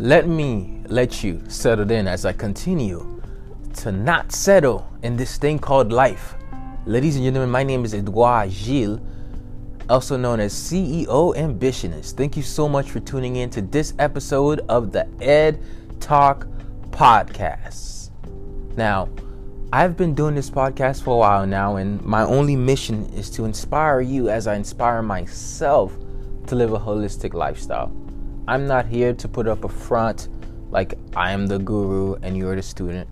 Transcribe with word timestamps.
Let 0.00 0.26
me 0.26 0.80
let 0.86 1.22
you 1.22 1.42
settle 1.48 1.90
in 1.90 2.08
as 2.08 2.24
I 2.24 2.32
continue 2.32 3.22
to 3.74 3.92
not 3.92 4.32
settle 4.32 4.90
in 5.02 5.14
this 5.14 5.36
thing 5.36 5.58
called 5.58 5.92
life. 5.92 6.36
Ladies 6.86 7.16
and 7.16 7.24
gentlemen, 7.26 7.50
my 7.50 7.62
name 7.62 7.84
is 7.84 7.92
Edouard 7.92 8.50
Gilles, 8.50 8.98
also 9.90 10.16
known 10.16 10.40
as 10.40 10.54
CEO 10.54 11.36
Ambitionist. 11.36 12.16
Thank 12.16 12.34
you 12.34 12.42
so 12.42 12.66
much 12.66 12.90
for 12.90 13.00
tuning 13.00 13.36
in 13.36 13.50
to 13.50 13.60
this 13.60 13.92
episode 13.98 14.60
of 14.70 14.90
the 14.90 15.06
Ed 15.20 15.62
Talk 16.00 16.46
Podcast. 16.88 18.08
Now, 18.78 19.10
I've 19.70 19.98
been 19.98 20.14
doing 20.14 20.34
this 20.34 20.48
podcast 20.48 21.02
for 21.02 21.10
a 21.10 21.18
while 21.18 21.46
now, 21.46 21.76
and 21.76 22.02
my 22.02 22.22
only 22.22 22.56
mission 22.56 23.04
is 23.12 23.28
to 23.32 23.44
inspire 23.44 24.00
you 24.00 24.30
as 24.30 24.46
I 24.46 24.54
inspire 24.54 25.02
myself 25.02 25.92
to 26.46 26.54
live 26.54 26.72
a 26.72 26.78
holistic 26.78 27.34
lifestyle. 27.34 27.92
I'm 28.50 28.66
not 28.66 28.86
here 28.86 29.12
to 29.14 29.28
put 29.28 29.46
up 29.46 29.62
a 29.62 29.68
front 29.68 30.26
like 30.72 30.98
I 31.14 31.30
am 31.30 31.46
the 31.46 31.60
guru 31.60 32.16
and 32.16 32.36
you're 32.36 32.56
the 32.56 32.62
student. 32.62 33.08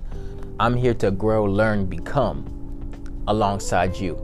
I'm 0.58 0.74
here 0.74 0.94
to 0.94 1.12
grow, 1.12 1.44
learn, 1.44 1.86
become 1.86 2.44
alongside 3.28 3.96
you. 3.96 4.18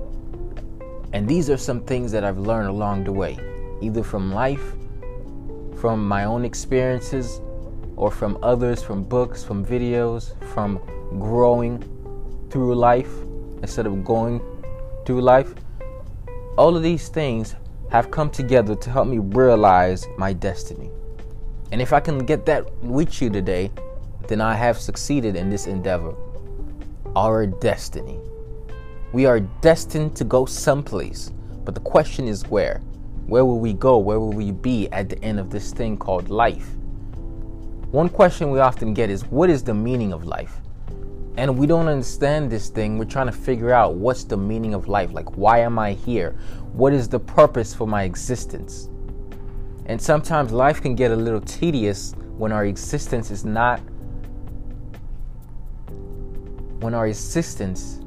And 1.13 1.29
these 1.29 1.49
are 1.51 1.57
some 1.57 1.83
things 1.83 2.11
that 2.11 2.25
I've 2.25 2.39
learned 2.39 2.67
along 2.67 3.05
the 3.05 3.13
way, 3.13 3.39
either 3.81 4.03
from 4.03 4.33
life, 4.33 4.75
from 5.81 6.05
my 6.05 6.25
own 6.25 6.45
experiences, 6.45 7.41
or 7.95 8.11
from 8.11 8.37
others, 8.43 8.83
from 8.83 9.05
books, 9.05 9.45
from 9.45 9.65
videos, 9.65 10.35
from 10.53 10.81
growing 11.21 11.79
through 12.51 12.75
life 12.75 13.13
instead 13.63 13.87
of 13.87 14.05
going 14.05 14.41
through 15.07 15.21
life. 15.21 15.55
All 16.59 16.77
of 16.77 16.83
these 16.83 17.09
things 17.09 17.55
have 17.93 18.11
come 18.11 18.31
together 18.31 18.75
to 18.75 18.91
help 18.91 19.07
me 19.07 19.19
realize 19.19 20.09
my 20.19 20.33
destiny. 20.33 20.91
And 21.73 21.83
if 21.83 21.93
I 21.93 22.01
can 22.01 22.25
get 22.25 22.47
that 22.47 22.73
with 22.83 23.21
you 23.21 23.31
today, 23.31 23.71
then 24.29 24.41
I 24.41 24.55
have 24.55 24.79
succeeded 24.79 25.37
in 25.37 25.51
this 25.51 25.67
endeavor. 25.67 26.15
Our 27.17 27.47
destiny. 27.47 28.19
We 29.13 29.27
are 29.27 29.41
destined 29.41 30.17
to 30.17 30.25
go 30.25 30.47
someplace, 30.47 31.31
but 31.65 31.75
the 31.75 31.81
question 31.81 32.27
is 32.27 32.47
where? 32.49 32.81
Where 33.27 33.45
will 33.45 33.59
we 33.59 33.73
go? 33.73 33.99
Where 33.99 34.21
will 34.21 34.33
we 34.33 34.51
be 34.51 34.89
at 34.91 35.09
the 35.09 35.23
end 35.23 35.39
of 35.41 35.51
this 35.51 35.73
thing 35.73 35.97
called 35.97 36.29
life? 36.29 36.69
One 37.91 38.09
question 38.09 38.51
we 38.51 38.59
often 38.59 38.93
get 38.93 39.09
is 39.09 39.25
what 39.27 39.49
is 39.49 39.63
the 39.63 39.73
meaning 39.73 40.13
of 40.13 40.25
life? 40.25 40.61
And 41.37 41.57
we 41.57 41.67
don't 41.67 41.89
understand 41.89 42.51
this 42.51 42.69
thing. 42.69 42.99
We're 42.99 43.05
trying 43.05 43.27
to 43.27 43.33
figure 43.33 43.73
out 43.73 43.95
what's 43.95 44.25
the 44.25 44.37
meaning 44.37 44.75
of 44.75 44.89
life. 44.89 45.13
Like, 45.13 45.37
why 45.37 45.61
am 45.61 45.79
I 45.79 45.93
here? 45.93 46.37
What 46.73 46.93
is 46.93 47.09
the 47.09 47.19
purpose 47.19 47.75
for 47.75 47.87
my 47.87 48.03
existence? 48.03 48.89
And 49.87 50.01
sometimes 50.01 50.53
life 50.53 50.81
can 50.81 50.95
get 50.95 51.11
a 51.11 51.17
little 51.17 51.41
tedious 51.41 52.15
when 52.37 52.53
our 52.53 52.65
existence 52.65 53.31
is 53.31 53.45
not, 53.45 53.81
when 56.81 56.95
our 56.95 57.07
existence 57.07 58.01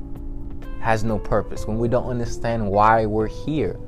has 0.79 1.03
no 1.03 1.19
purpose, 1.19 1.67
when 1.67 1.77
we 1.77 1.87
don't 1.87 2.09
understand 2.09 2.67
why 2.67 3.05
we're 3.05 3.27
here. 3.27 3.79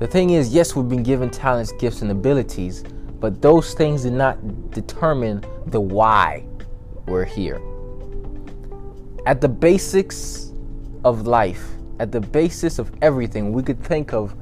The 0.00 0.06
thing 0.06 0.30
is, 0.30 0.52
yes, 0.52 0.74
we've 0.74 0.88
been 0.88 1.02
given 1.02 1.30
talents, 1.30 1.72
gifts, 1.72 2.02
and 2.02 2.10
abilities, 2.10 2.82
but 3.20 3.42
those 3.42 3.74
things 3.74 4.02
do 4.02 4.10
not 4.10 4.70
determine 4.70 5.44
the 5.66 5.80
why 5.80 6.46
we're 7.06 7.24
here. 7.24 7.60
At 9.26 9.40
the 9.40 9.48
basics 9.48 10.52
of 11.04 11.26
life, 11.26 11.64
at 11.98 12.10
the 12.10 12.20
basis 12.20 12.78
of 12.78 12.90
everything, 13.02 13.52
we 13.52 13.62
could 13.62 13.82
think 13.82 14.14
of 14.14 14.34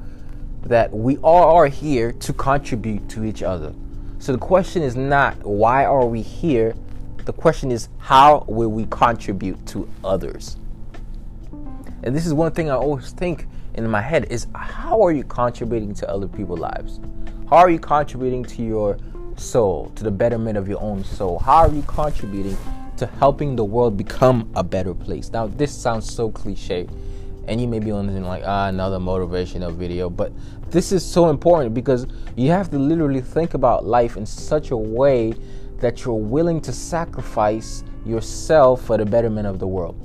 that 0.63 0.93
we 0.93 1.17
all 1.17 1.55
are 1.55 1.67
here 1.67 2.11
to 2.11 2.33
contribute 2.33 3.07
to 3.09 3.23
each 3.23 3.43
other. 3.43 3.73
So 4.19 4.31
the 4.33 4.37
question 4.37 4.83
is 4.83 4.95
not 4.95 5.35
why 5.45 5.85
are 5.85 6.05
we 6.05 6.21
here? 6.21 6.75
The 7.25 7.33
question 7.33 7.71
is 7.71 7.89
how 7.97 8.45
will 8.47 8.69
we 8.69 8.85
contribute 8.87 9.65
to 9.67 9.89
others? 10.03 10.57
And 12.03 12.15
this 12.15 12.25
is 12.25 12.33
one 12.33 12.51
thing 12.51 12.69
I 12.69 12.75
always 12.75 13.11
think 13.11 13.47
in 13.75 13.87
my 13.87 14.01
head 14.01 14.25
is 14.29 14.47
how 14.55 15.01
are 15.01 15.11
you 15.11 15.23
contributing 15.23 15.93
to 15.95 16.09
other 16.09 16.27
people's 16.27 16.59
lives? 16.59 16.99
How 17.49 17.57
are 17.57 17.69
you 17.69 17.79
contributing 17.79 18.43
to 18.45 18.63
your 18.63 18.97
soul, 19.37 19.91
to 19.95 20.03
the 20.03 20.11
betterment 20.11 20.57
of 20.57 20.67
your 20.67 20.81
own 20.81 21.03
soul? 21.03 21.39
How 21.39 21.57
are 21.57 21.71
you 21.71 21.81
contributing 21.83 22.57
to 22.97 23.05
helping 23.05 23.55
the 23.55 23.63
world 23.63 23.97
become 23.97 24.51
a 24.55 24.63
better 24.63 24.93
place? 24.93 25.31
Now, 25.31 25.47
this 25.47 25.75
sounds 25.75 26.13
so 26.13 26.29
cliche, 26.29 26.87
and 27.49 27.59
you 27.59 27.67
may 27.67 27.79
be 27.79 27.91
wondering, 27.91 28.23
like, 28.23 28.43
ah, 28.45 28.67
another 28.67 28.99
motivational 28.99 29.73
video, 29.73 30.09
but 30.09 30.31
this 30.69 30.91
is 30.91 31.03
so 31.03 31.29
important 31.29 31.73
because 31.73 32.05
you 32.35 32.51
have 32.51 32.69
to 32.69 32.77
literally 32.77 33.21
think 33.21 33.55
about 33.55 33.85
life 33.85 34.17
in 34.17 34.25
such 34.25 34.71
a 34.71 34.77
way 34.77 35.33
that 35.79 36.05
you're 36.05 36.13
willing 36.13 36.61
to 36.61 36.71
sacrifice 36.71 37.83
yourself 38.05 38.85
for 38.85 38.97
the 38.97 39.05
betterment 39.05 39.47
of 39.47 39.57
the 39.57 39.67
world. 39.67 39.97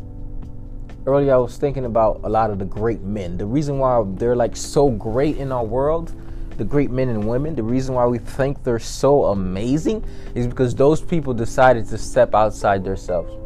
Earlier, 1.06 1.34
I 1.34 1.36
was 1.36 1.58
thinking 1.58 1.84
about 1.84 2.20
a 2.24 2.28
lot 2.28 2.50
of 2.50 2.58
the 2.58 2.64
great 2.64 3.02
men. 3.02 3.36
The 3.36 3.44
reason 3.44 3.78
why 3.78 4.02
they're 4.14 4.34
like 4.34 4.56
so 4.56 4.88
great 4.88 5.36
in 5.36 5.52
our 5.52 5.64
world 5.64 6.14
the 6.56 6.64
great 6.64 6.90
men 6.90 7.08
and 7.08 7.28
women, 7.28 7.54
the 7.54 7.62
reason 7.62 7.94
why 7.94 8.06
we 8.06 8.18
think 8.18 8.62
they're 8.62 8.78
so 8.78 9.24
amazing 9.24 10.04
is 10.34 10.46
because 10.46 10.74
those 10.74 11.00
people 11.00 11.34
decided 11.34 11.86
to 11.88 11.98
step 11.98 12.34
outside 12.34 12.84
themselves. 12.84 13.43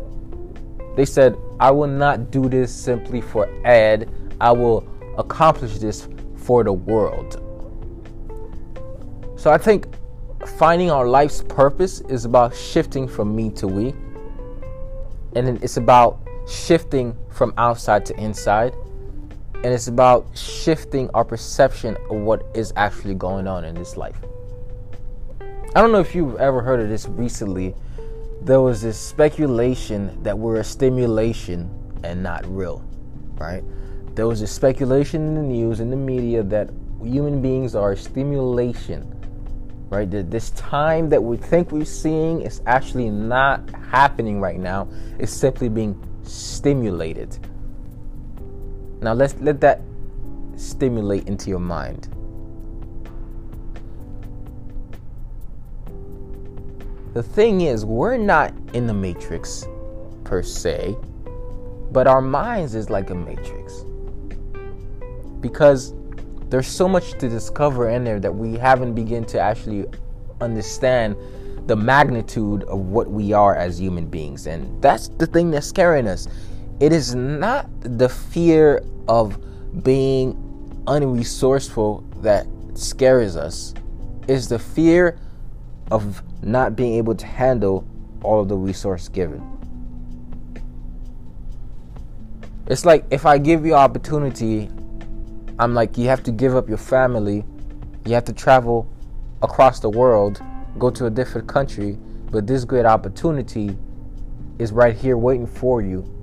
They 0.98 1.04
said, 1.04 1.38
I 1.60 1.70
will 1.70 1.86
not 1.86 2.32
do 2.32 2.48
this 2.48 2.74
simply 2.74 3.20
for 3.20 3.48
Ed, 3.64 4.10
I 4.40 4.50
will 4.50 4.84
accomplish 5.16 5.78
this 5.78 6.08
for 6.34 6.64
the 6.64 6.72
world. 6.72 7.40
So 9.36 9.52
I 9.52 9.58
think 9.58 9.86
finding 10.58 10.90
our 10.90 11.06
life's 11.06 11.44
purpose 11.44 12.00
is 12.08 12.24
about 12.24 12.52
shifting 12.52 13.06
from 13.06 13.36
me 13.36 13.50
to 13.50 13.68
we. 13.68 13.94
And 15.36 15.62
it's 15.62 15.76
about 15.76 16.18
shifting 16.48 17.16
from 17.30 17.54
outside 17.58 18.04
to 18.06 18.20
inside 18.20 18.74
and 19.54 19.66
it's 19.66 19.86
about 19.86 20.26
shifting 20.36 21.08
our 21.14 21.24
perception 21.24 21.96
of 22.10 22.16
what 22.16 22.44
is 22.54 22.72
actually 22.74 23.14
going 23.14 23.46
on 23.46 23.64
in 23.64 23.76
this 23.76 23.96
life. 23.96 24.18
I 25.76 25.80
don't 25.80 25.92
know 25.92 26.00
if 26.00 26.12
you've 26.16 26.34
ever 26.40 26.60
heard 26.60 26.80
of 26.80 26.88
this 26.88 27.06
recently. 27.06 27.76
There 28.42 28.60
was 28.60 28.82
this 28.82 28.98
speculation 28.98 30.22
that 30.22 30.38
we're 30.38 30.56
a 30.56 30.64
stimulation 30.64 31.70
and 32.04 32.22
not 32.22 32.46
real, 32.46 32.84
right? 33.34 33.62
There 34.14 34.26
was 34.26 34.40
this 34.40 34.52
speculation 34.52 35.26
in 35.26 35.34
the 35.34 35.42
news, 35.42 35.80
in 35.80 35.90
the 35.90 35.96
media, 35.96 36.42
that 36.44 36.70
human 37.02 37.42
beings 37.42 37.74
are 37.74 37.92
a 37.92 37.96
stimulation, 37.96 39.06
right? 39.90 40.10
That 40.10 40.30
this 40.30 40.50
time 40.50 41.08
that 41.10 41.22
we 41.22 41.36
think 41.36 41.72
we're 41.72 41.84
seeing 41.84 42.42
is 42.42 42.62
actually 42.66 43.10
not 43.10 43.68
happening 43.90 44.40
right 44.40 44.58
now, 44.58 44.88
it's 45.18 45.32
simply 45.32 45.68
being 45.68 46.00
stimulated 46.22 47.38
now 49.00 49.12
let's 49.12 49.34
let 49.40 49.60
that 49.60 49.80
stimulate 50.56 51.28
into 51.28 51.50
your 51.50 51.60
mind. 51.60 52.08
The 57.18 57.24
thing 57.24 57.62
is, 57.62 57.84
we're 57.84 58.16
not 58.16 58.54
in 58.74 58.86
the 58.86 58.94
matrix 58.94 59.66
per 60.22 60.40
se, 60.40 60.96
but 61.90 62.06
our 62.06 62.20
minds 62.20 62.76
is 62.76 62.90
like 62.90 63.10
a 63.10 63.14
matrix. 63.16 63.84
Because 65.40 65.94
there's 66.48 66.68
so 66.68 66.88
much 66.88 67.18
to 67.18 67.28
discover 67.28 67.88
in 67.88 68.04
there 68.04 68.20
that 68.20 68.32
we 68.32 68.56
haven't 68.56 68.94
begun 68.94 69.24
to 69.24 69.40
actually 69.40 69.86
understand 70.40 71.16
the 71.66 71.74
magnitude 71.74 72.62
of 72.62 72.78
what 72.78 73.10
we 73.10 73.32
are 73.32 73.56
as 73.56 73.80
human 73.80 74.06
beings. 74.06 74.46
And 74.46 74.80
that's 74.80 75.08
the 75.08 75.26
thing 75.26 75.50
that's 75.50 75.66
scaring 75.66 76.06
us. 76.06 76.28
It 76.78 76.92
is 76.92 77.16
not 77.16 77.68
the 77.80 78.08
fear 78.08 78.84
of 79.08 79.36
being 79.82 80.34
unresourceful 80.86 82.22
that 82.22 82.46
scares 82.74 83.36
us. 83.36 83.74
It's 84.28 84.46
the 84.46 84.60
fear 84.60 85.18
of 85.90 86.22
not 86.42 86.76
being 86.76 86.94
able 86.94 87.14
to 87.14 87.26
handle 87.26 87.86
all 88.22 88.40
of 88.40 88.48
the 88.48 88.56
resource 88.56 89.08
given. 89.08 89.42
It's 92.66 92.84
like 92.84 93.04
if 93.10 93.24
I 93.24 93.38
give 93.38 93.64
you 93.64 93.74
opportunity, 93.74 94.68
I'm 95.58 95.74
like 95.74 95.96
you 95.96 96.08
have 96.08 96.22
to 96.24 96.32
give 96.32 96.54
up 96.54 96.68
your 96.68 96.78
family, 96.78 97.44
you 98.04 98.14
have 98.14 98.24
to 98.24 98.32
travel 98.32 98.90
across 99.42 99.80
the 99.80 99.88
world, 99.88 100.42
go 100.78 100.90
to 100.90 101.06
a 101.06 101.10
different 101.10 101.48
country, 101.48 101.98
but 102.30 102.46
this 102.46 102.64
great 102.64 102.84
opportunity 102.84 103.76
is 104.58 104.72
right 104.72 104.94
here 104.94 105.16
waiting 105.16 105.46
for 105.46 105.80
you 105.80 106.14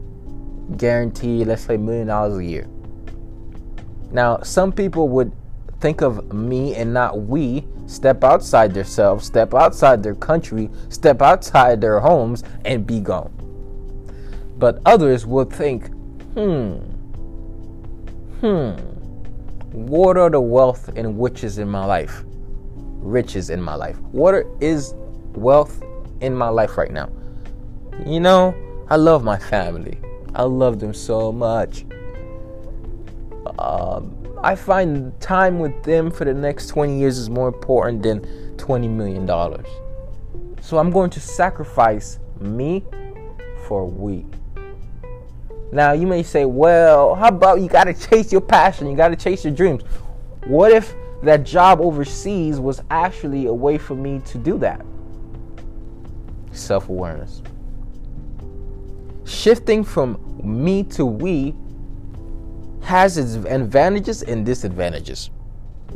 guaranteed, 0.77 1.47
let's 1.47 1.63
say, 1.63 1.77
million 1.77 2.07
dollars 2.07 2.37
a 2.37 2.43
year. 2.43 2.67
Now, 4.11 4.39
some 4.41 4.71
people 4.71 5.09
would 5.09 5.31
think 5.79 6.01
of 6.01 6.33
me 6.33 6.75
and 6.75 6.93
not 6.93 7.21
we 7.21 7.65
step 7.85 8.23
outside 8.23 8.73
themselves, 8.73 9.25
step 9.25 9.53
outside 9.53 10.01
their 10.01 10.15
country, 10.15 10.69
step 10.89 11.21
outside 11.21 11.81
their 11.81 11.99
homes, 11.99 12.43
and 12.63 12.85
be 12.85 12.99
gone. 12.99 13.31
But 14.57 14.81
others 14.85 15.25
would 15.25 15.51
think, 15.51 15.87
hmm, 16.33 16.77
hmm, 18.39 18.71
what 19.71 20.17
are 20.17 20.29
the 20.29 20.41
wealth 20.41 20.89
and 20.95 21.21
riches 21.21 21.57
in 21.57 21.69
my 21.69 21.85
life? 21.85 22.23
Riches 22.25 23.49
in 23.49 23.61
my 23.61 23.75
life. 23.75 23.99
What 24.11 24.45
is 24.61 24.93
wealth 25.35 25.83
in 26.21 26.35
my 26.35 26.49
life 26.49 26.77
right 26.77 26.91
now. 26.91 27.09
You 28.05 28.19
know, 28.19 28.55
I 28.89 28.95
love 28.95 29.23
my 29.23 29.37
family. 29.37 29.99
I 30.33 30.43
love 30.43 30.79
them 30.79 30.93
so 30.93 31.31
much. 31.31 31.85
Um, 33.59 34.24
I 34.43 34.55
find 34.55 35.19
time 35.19 35.59
with 35.59 35.83
them 35.83 36.11
for 36.11 36.25
the 36.25 36.33
next 36.33 36.67
20 36.67 36.99
years 36.99 37.17
is 37.17 37.29
more 37.29 37.47
important 37.47 38.03
than 38.03 38.21
$20 38.57 38.89
million. 38.89 39.27
So 40.61 40.77
I'm 40.77 40.91
going 40.91 41.09
to 41.11 41.19
sacrifice 41.19 42.19
me 42.39 42.83
for 43.67 43.85
we. 43.85 44.25
Now, 45.71 45.93
you 45.93 46.07
may 46.07 46.23
say, 46.23 46.45
well, 46.45 47.15
how 47.15 47.27
about 47.27 47.59
you 47.59 47.67
got 47.67 47.85
to 47.85 47.93
chase 47.93 48.31
your 48.31 48.41
passion? 48.41 48.89
You 48.89 48.95
got 48.95 49.09
to 49.09 49.15
chase 49.15 49.43
your 49.43 49.53
dreams. 49.53 49.83
What 50.45 50.71
if 50.71 50.93
that 51.23 51.43
job 51.43 51.81
overseas 51.81 52.59
was 52.59 52.81
actually 52.91 53.47
a 53.47 53.53
way 53.53 53.77
for 53.77 53.95
me 53.95 54.21
to 54.25 54.37
do 54.37 54.57
that? 54.59 54.85
Self 56.51 56.87
awareness. 56.87 57.41
Shifting 59.25 59.83
from 59.83 60.39
me 60.43 60.83
to 60.83 61.05
we 61.05 61.55
has 62.85 63.17
its 63.17 63.33
advantages 63.33 64.21
and 64.21 64.45
disadvantages. 64.45 65.31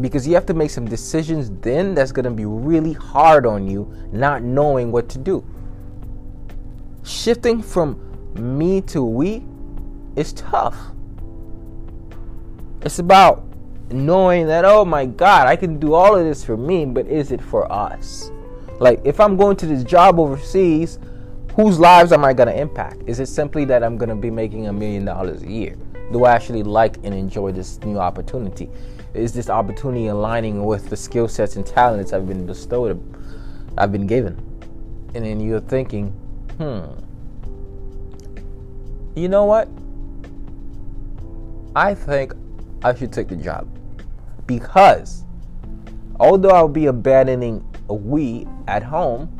Because 0.01 0.27
you 0.27 0.33
have 0.33 0.45
to 0.47 0.53
make 0.53 0.71
some 0.71 0.87
decisions 0.87 1.51
then 1.61 1.93
that's 1.93 2.11
going 2.11 2.25
to 2.25 2.31
be 2.31 2.45
really 2.45 2.93
hard 2.93 3.45
on 3.45 3.69
you 3.69 3.91
not 4.11 4.41
knowing 4.41 4.91
what 4.91 5.07
to 5.09 5.19
do. 5.19 5.45
Shifting 7.03 7.61
from 7.61 7.99
me 8.33 8.81
to 8.81 9.03
we 9.03 9.43
is 10.15 10.33
tough. 10.33 10.77
It's 12.81 12.99
about 12.99 13.45
knowing 13.91 14.45
that 14.45 14.65
oh 14.65 14.85
my 14.85 15.03
god 15.03 15.47
i 15.47 15.55
can 15.55 15.79
do 15.79 15.95
all 15.95 16.15
of 16.15 16.23
this 16.23 16.45
for 16.45 16.55
me 16.55 16.85
but 16.85 17.07
is 17.07 17.31
it 17.31 17.41
for 17.41 17.71
us? 17.71 18.31
Like 18.79 19.01
if 19.03 19.19
i'm 19.19 19.35
going 19.35 19.57
to 19.57 19.65
this 19.65 19.83
job 19.83 20.19
overseas 20.19 20.99
whose 21.55 21.79
lives 21.79 22.11
am 22.11 22.23
i 22.23 22.33
going 22.33 22.47
to 22.47 22.59
impact? 22.59 23.01
Is 23.07 23.19
it 23.19 23.27
simply 23.27 23.65
that 23.65 23.83
i'm 23.83 23.97
going 23.97 24.09
to 24.09 24.15
be 24.15 24.29
making 24.31 24.67
a 24.67 24.73
million 24.73 25.05
dollars 25.05 25.41
a 25.43 25.49
year 25.49 25.75
do 26.11 26.25
I 26.25 26.33
actually 26.33 26.63
like 26.63 26.97
and 27.03 27.13
enjoy 27.13 27.51
this 27.51 27.79
new 27.81 27.97
opportunity? 27.99 28.69
Is 29.13 29.33
this 29.33 29.49
opportunity 29.49 30.07
aligning 30.07 30.65
with 30.65 30.89
the 30.89 30.97
skill 30.97 31.27
sets 31.27 31.55
and 31.55 31.65
talents 31.65 32.13
I've 32.13 32.27
been 32.27 32.45
bestowed, 32.45 33.01
I've 33.77 33.91
been 33.91 34.07
given? 34.07 34.37
And 35.15 35.25
then 35.25 35.39
you're 35.39 35.59
thinking, 35.59 36.09
hmm, 36.57 36.85
you 39.19 39.27
know 39.27 39.45
what? 39.45 39.67
I 41.75 41.93
think 41.93 42.33
I 42.83 42.93
should 42.93 43.11
take 43.11 43.27
the 43.27 43.35
job 43.35 43.67
because 44.45 45.23
although 46.19 46.49
I'll 46.49 46.67
be 46.67 46.87
abandoning 46.87 47.65
we 47.87 48.47
at 48.67 48.83
home, 48.83 49.35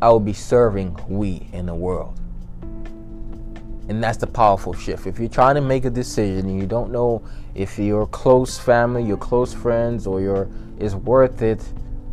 I 0.00 0.08
will 0.08 0.20
be 0.20 0.32
serving 0.32 0.96
we 1.08 1.48
in 1.52 1.66
the 1.66 1.74
world. 1.74 2.18
And 3.88 4.04
that's 4.04 4.18
the 4.18 4.26
powerful 4.26 4.74
shift. 4.74 5.06
If 5.06 5.18
you're 5.18 5.28
trying 5.28 5.54
to 5.54 5.62
make 5.62 5.86
a 5.86 5.90
decision 5.90 6.48
and 6.48 6.60
you 6.60 6.66
don't 6.66 6.92
know 6.92 7.22
if 7.54 7.78
your 7.78 8.06
close 8.06 8.58
family, 8.58 9.02
your 9.02 9.16
close 9.16 9.54
friends, 9.54 10.06
or 10.06 10.20
your 10.20 10.48
is 10.78 10.94
worth 10.94 11.42
it 11.42 11.62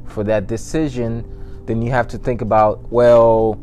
for 0.05 0.23
that 0.23 0.47
decision, 0.47 1.23
then 1.65 1.81
you 1.81 1.91
have 1.91 2.07
to 2.07 2.17
think 2.17 2.41
about, 2.41 2.91
well, 2.91 3.55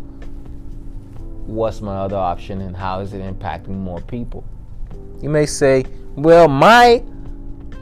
what's 1.47 1.81
my 1.81 1.97
other 1.97 2.17
option 2.17 2.61
and 2.61 2.76
how 2.76 3.00
is 3.00 3.14
it 3.14 3.23
impacting 3.23 3.69
more 3.69 4.00
people? 4.03 4.44
You 5.20 5.29
may 5.29 5.47
say, 5.47 5.85
well, 6.15 6.49
my 6.49 7.03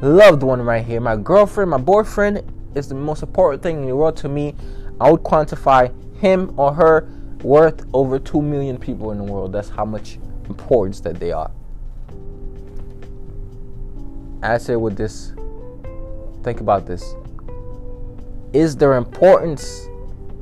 loved 0.01 0.43
one 0.43 0.63
right 0.63 0.85
here, 0.85 1.01
my 1.01 1.17
girlfriend, 1.17 1.71
my 1.71 1.79
boyfriend 1.79 2.43
is 2.75 2.89
the 2.89 2.95
most 2.95 3.23
important 3.23 3.63
thing 3.63 3.83
in 3.83 3.87
the 3.87 3.97
world 3.97 4.17
to 4.19 4.29
me. 4.29 4.55
I 5.01 5.11
would 5.11 5.23
quantify 5.23 5.93
him 6.19 6.55
or 6.59 6.73
her 6.73 7.09
worth 7.43 7.87
over 7.93 8.19
2 8.19 8.43
million 8.43 8.79
people 8.79 9.13
in 9.13 9.19
the 9.19 9.25
world. 9.25 9.53
That's 9.53 9.69
how 9.69 9.85
much 9.85 10.19
importance 10.49 11.01
that 11.01 11.19
they 11.19 11.33
are. 11.33 11.51
I 14.43 14.59
say 14.59 14.77
with 14.77 14.97
this, 14.97 15.33
think 16.43 16.61
about 16.61 16.87
this. 16.87 17.15
Is 18.53 18.77
there 18.77 18.95
importance 18.95 19.87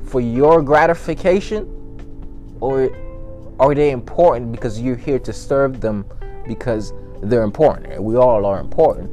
for 0.05 0.21
your 0.21 0.61
gratification 0.61 1.67
or 2.59 2.89
are 3.59 3.75
they 3.75 3.91
important 3.91 4.51
because 4.51 4.79
you're 4.79 4.95
here 4.95 5.19
to 5.19 5.33
serve 5.33 5.81
them 5.81 6.05
because 6.47 6.93
they're 7.21 7.43
important? 7.43 8.01
We 8.01 8.15
all 8.15 8.45
are 8.45 8.59
important. 8.59 9.11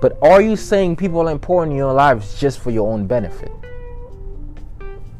But 0.00 0.18
are 0.22 0.40
you 0.40 0.56
saying 0.56 0.96
people 0.96 1.28
are 1.28 1.32
important 1.32 1.72
in 1.72 1.78
your 1.78 1.92
lives 1.92 2.38
just 2.40 2.58
for 2.58 2.70
your 2.70 2.92
own 2.92 3.06
benefit? 3.06 3.52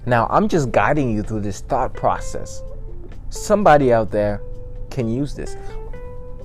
Now, 0.06 0.26
I'm 0.30 0.48
just 0.48 0.70
guiding 0.70 1.10
you 1.10 1.22
through 1.22 1.40
this 1.40 1.60
thought 1.60 1.94
process. 1.94 2.62
Somebody 3.30 3.92
out 3.92 4.10
there 4.10 4.40
can 4.90 5.08
use 5.08 5.34
this. 5.34 5.56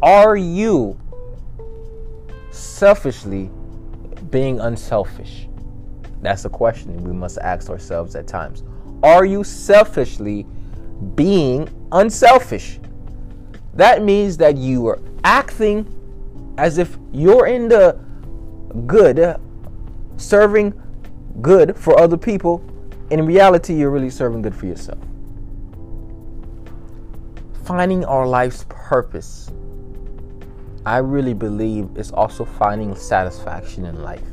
Are 0.02 0.38
you 0.38 0.98
selfishly 2.52 3.52
being 4.30 4.60
unselfish? 4.60 5.48
That's 6.22 6.46
a 6.46 6.50
question 6.50 7.04
we 7.04 7.12
must 7.12 7.38
ask 7.40 7.70
ourselves 7.70 8.16
at 8.16 8.28
times. 8.28 8.64
Are 9.04 9.26
you 9.26 9.44
selfishly 9.44 10.46
being 11.16 11.70
unselfish? 11.92 12.80
That 13.74 14.04
means 14.04 14.38
that 14.38 14.58
you 14.58 14.88
are 14.88 15.00
acting 15.24 15.88
as 16.58 16.78
if 16.78 16.98
you're 17.14 17.48
in 17.48 17.70
the 17.70 17.98
good, 18.88 19.40
serving 20.18 20.74
good 21.42 21.78
for 21.78 21.98
other 22.00 22.18
people, 22.18 22.62
in 23.10 23.26
reality, 23.26 23.74
you're 23.74 23.90
really 23.90 24.10
serving 24.10 24.42
good 24.42 24.56
for 24.56 24.68
yourself. 24.68 25.00
Finding 27.64 28.06
our 28.06 28.28
life's 28.28 28.66
purpose, 28.70 29.52
I 30.86 30.98
really 30.98 31.34
believe, 31.34 31.90
is 31.96 32.12
also 32.12 32.46
finding 32.46 32.96
satisfaction 32.96 33.86
in 33.86 34.02
life. 34.02 34.24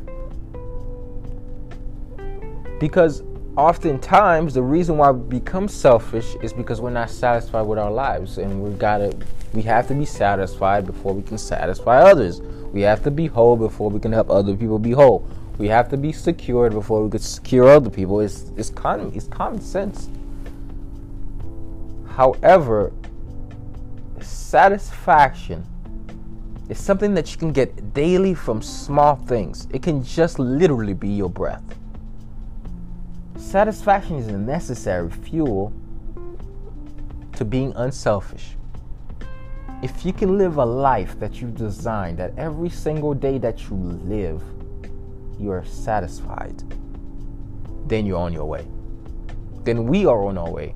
Because 2.78 3.22
oftentimes 3.56 4.52
the 4.52 4.62
reason 4.62 4.98
why 4.98 5.10
we 5.10 5.38
become 5.38 5.66
selfish 5.66 6.36
is 6.42 6.52
because 6.52 6.80
we're 6.80 6.90
not 6.90 7.08
satisfied 7.08 7.62
with 7.62 7.78
our 7.78 7.90
lives 7.90 8.36
and 8.36 8.62
we 8.62 8.70
gotta 8.74 9.16
we 9.54 9.62
have 9.62 9.88
to 9.88 9.94
be 9.94 10.04
satisfied 10.04 10.84
before 10.84 11.14
we 11.14 11.22
can 11.22 11.38
satisfy 11.38 11.98
others 12.02 12.42
we 12.72 12.82
have 12.82 13.02
to 13.02 13.10
be 13.10 13.26
whole 13.26 13.56
before 13.56 13.88
we 13.88 13.98
can 13.98 14.12
help 14.12 14.28
other 14.28 14.54
people 14.54 14.78
be 14.78 14.90
whole 14.90 15.26
we 15.58 15.68
have 15.68 15.88
to 15.88 15.96
be 15.96 16.12
secured 16.12 16.72
before 16.72 17.02
we 17.02 17.10
could 17.10 17.22
secure 17.22 17.68
other 17.68 17.90
people. 17.90 18.20
It's 18.20 18.52
it's 18.56 18.70
common 18.70 19.12
it's 19.14 19.26
common 19.28 19.60
sense. 19.60 20.10
However, 22.08 22.92
satisfaction 24.20 25.64
is 26.68 26.78
something 26.78 27.14
that 27.14 27.30
you 27.30 27.38
can 27.38 27.52
get 27.52 27.94
daily 27.94 28.34
from 28.34 28.60
small 28.60 29.16
things. 29.16 29.68
It 29.72 29.82
can 29.82 30.02
just 30.02 30.38
literally 30.38 30.94
be 30.94 31.08
your 31.08 31.30
breath. 31.30 31.62
Satisfaction 33.36 34.16
is 34.16 34.28
a 34.28 34.38
necessary 34.38 35.10
fuel 35.10 35.72
to 37.34 37.44
being 37.44 37.72
unselfish. 37.76 38.56
If 39.82 40.04
you 40.04 40.12
can 40.12 40.38
live 40.38 40.56
a 40.56 40.64
life 40.64 41.18
that 41.20 41.40
you 41.40 41.48
designed, 41.48 42.18
that 42.18 42.32
every 42.36 42.70
single 42.70 43.14
day 43.14 43.38
that 43.38 43.68
you 43.68 43.76
live 43.76 44.42
you 45.38 45.50
are 45.50 45.64
satisfied, 45.64 46.62
then 47.86 48.06
you're 48.06 48.18
on 48.18 48.32
your 48.32 48.44
way. 48.44 48.66
Then 49.64 49.86
we 49.86 50.06
are 50.06 50.24
on 50.24 50.38
our 50.38 50.50
way. 50.50 50.74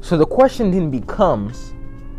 So 0.00 0.16
the 0.16 0.26
question 0.26 0.70
then 0.70 0.90
becomes 0.90 1.74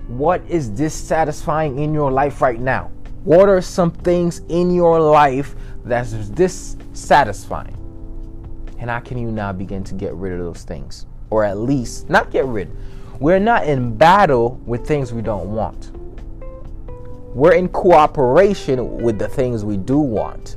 what 0.08 0.44
is 0.50 0.70
dissatisfying 0.70 1.80
in 1.80 1.94
your 1.94 2.12
life 2.12 2.42
right 2.42 2.60
now? 2.60 2.92
What 3.24 3.50
are 3.50 3.62
some 3.62 3.92
things 3.92 4.42
in 4.50 4.74
your 4.74 5.00
life 5.00 5.56
that's 5.84 6.12
dissatisfying? 6.30 7.76
And 8.80 8.90
how 8.90 9.00
can 9.00 9.18
you 9.18 9.32
now 9.32 9.52
begin 9.52 9.84
to 9.86 9.96
get 9.96 10.14
rid 10.14 10.34
of 10.34 10.40
those 10.40 10.64
things? 10.64 11.06
Or 11.30 11.44
at 11.44 11.58
least 11.58 12.10
not 12.10 12.30
get 12.30 12.46
rid. 12.46 12.76
We're 13.20 13.40
not 13.40 13.66
in 13.66 13.96
battle 13.96 14.60
with 14.66 14.86
things 14.86 15.14
we 15.14 15.22
don't 15.22 15.52
want 15.52 15.92
we're 17.36 17.54
in 17.54 17.68
cooperation 17.68 19.04
with 19.04 19.20
the 19.20 19.28
things 19.28 19.66
we 19.66 19.76
do 19.76 20.00
want, 20.00 20.56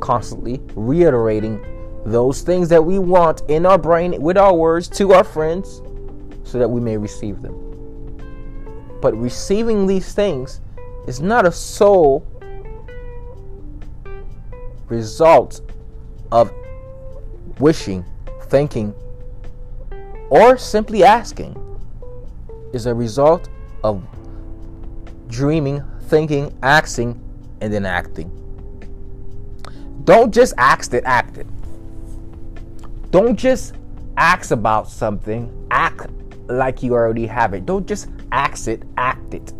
constantly 0.00 0.58
reiterating 0.74 1.62
those 2.06 2.40
things 2.40 2.70
that 2.70 2.82
we 2.82 2.98
want 2.98 3.42
in 3.48 3.66
our 3.66 3.76
brain 3.76 4.18
with 4.22 4.38
our 4.38 4.54
words 4.54 4.88
to 4.88 5.12
our 5.12 5.22
friends 5.22 5.82
so 6.42 6.58
that 6.58 6.66
we 6.66 6.80
may 6.80 6.96
receive 6.96 7.42
them. 7.42 7.54
But 9.02 9.14
receiving 9.18 9.86
these 9.86 10.14
things 10.14 10.62
is 11.06 11.20
not 11.20 11.44
a 11.44 11.52
sole 11.52 12.26
result 14.88 15.60
of 16.32 16.50
wishing, 17.58 18.02
thinking, 18.44 18.94
or 20.30 20.56
simply 20.56 21.04
asking. 21.04 21.60
Is 22.72 22.86
a 22.86 22.94
result 22.94 23.50
of 23.84 24.02
dreaming, 25.28 25.84
thinking, 26.14 26.56
acting, 26.62 27.20
and 27.60 27.72
then 27.72 27.84
acting. 27.84 28.30
Don't 30.04 30.32
just 30.32 30.54
act 30.58 30.94
it, 30.94 31.02
act 31.04 31.38
it. 31.38 31.46
Don't 33.10 33.34
just 33.36 33.74
ask 34.16 34.52
about 34.52 34.88
something, 34.88 35.50
act 35.72 36.08
like 36.46 36.84
you 36.84 36.94
already 36.94 37.26
have 37.26 37.52
it. 37.52 37.66
Don't 37.66 37.84
just 37.84 38.10
ask 38.30 38.68
it, 38.68 38.84
act 38.96 39.34
it. 39.34 39.52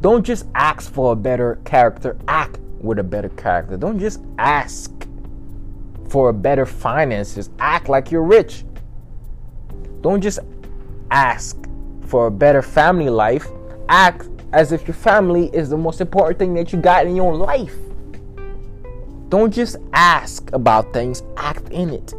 Don't 0.00 0.26
just 0.26 0.46
ask 0.56 0.92
for 0.92 1.12
a 1.12 1.16
better 1.16 1.60
character, 1.64 2.18
act 2.26 2.58
with 2.80 2.98
a 2.98 3.04
better 3.04 3.28
character. 3.28 3.76
Don't 3.76 4.00
just 4.00 4.20
ask 4.38 4.90
for 6.08 6.30
a 6.30 6.32
better 6.32 6.66
finances, 6.66 7.50
act 7.60 7.88
like 7.88 8.10
you're 8.10 8.24
rich. 8.24 8.64
Don't 10.00 10.20
just 10.20 10.40
ask 11.12 11.56
for 12.06 12.26
a 12.26 12.32
better 12.32 12.62
family 12.62 13.10
life, 13.10 13.46
act 13.88 14.28
as 14.52 14.72
if 14.72 14.86
your 14.86 14.94
family 14.94 15.50
is 15.52 15.70
the 15.70 15.76
most 15.76 16.00
important 16.00 16.38
thing 16.38 16.54
that 16.54 16.72
you 16.72 16.80
got 16.80 17.06
in 17.06 17.16
your 17.16 17.34
life. 17.34 17.74
Don't 19.28 19.52
just 19.52 19.76
ask 19.92 20.52
about 20.52 20.92
things, 20.92 21.22
act 21.36 21.68
in 21.70 21.90
it. 21.90 22.14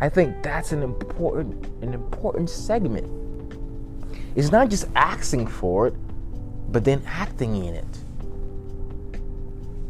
I 0.00 0.08
think 0.08 0.42
that's 0.42 0.72
an 0.72 0.82
important 0.82 1.66
an 1.82 1.94
important 1.94 2.50
segment. 2.50 3.10
It's 4.36 4.52
not 4.52 4.68
just 4.68 4.86
asking 4.94 5.46
for 5.46 5.88
it, 5.88 5.94
but 6.70 6.84
then 6.84 7.02
acting 7.06 7.64
in 7.64 7.74
it. 7.74 7.98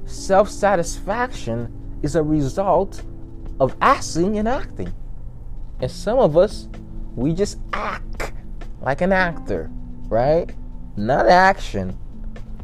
Self-satisfaction 0.04 1.72
is 2.02 2.14
a 2.14 2.22
result 2.22 3.02
of 3.58 3.74
asking 3.80 4.38
and 4.38 4.46
acting. 4.46 4.92
And 5.80 5.90
some 5.90 6.18
of 6.18 6.36
us, 6.36 6.68
we 7.16 7.32
just 7.32 7.58
act 7.72 8.32
like 8.80 9.00
an 9.00 9.12
actor, 9.12 9.70
right? 10.08 10.50
Not 10.96 11.26
action. 11.26 11.96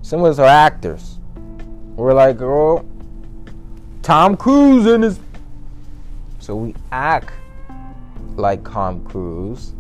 Some 0.03 0.21
of 0.21 0.27
us 0.27 0.39
are 0.39 0.47
actors. 0.47 1.19
We're 1.97 2.15
like, 2.15 2.41
oh, 2.41 2.87
Tom 4.03 4.37
Cruise 4.37 4.87
in 4.87 5.03
his. 5.03 5.21
So 6.39 6.57
we 6.57 6.75
act 6.91 7.33
like 8.37 8.65
Tom 8.65 9.05
Cruise, 9.05 9.75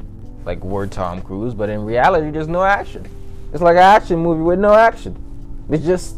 like 0.45 0.63
we're 0.63 0.87
Tom 0.87 1.23
Cruise, 1.23 1.55
but 1.55 1.69
in 1.69 1.85
reality, 1.85 2.31
there's 2.31 2.49
no 2.49 2.63
action. 2.63 3.09
It's 3.53 3.63
like 3.63 3.77
an 3.77 3.83
action 3.83 4.19
movie 4.19 4.43
with 4.43 4.59
no 4.59 4.75
action. 4.75 5.17
It's 5.71 5.85
just 5.85 6.17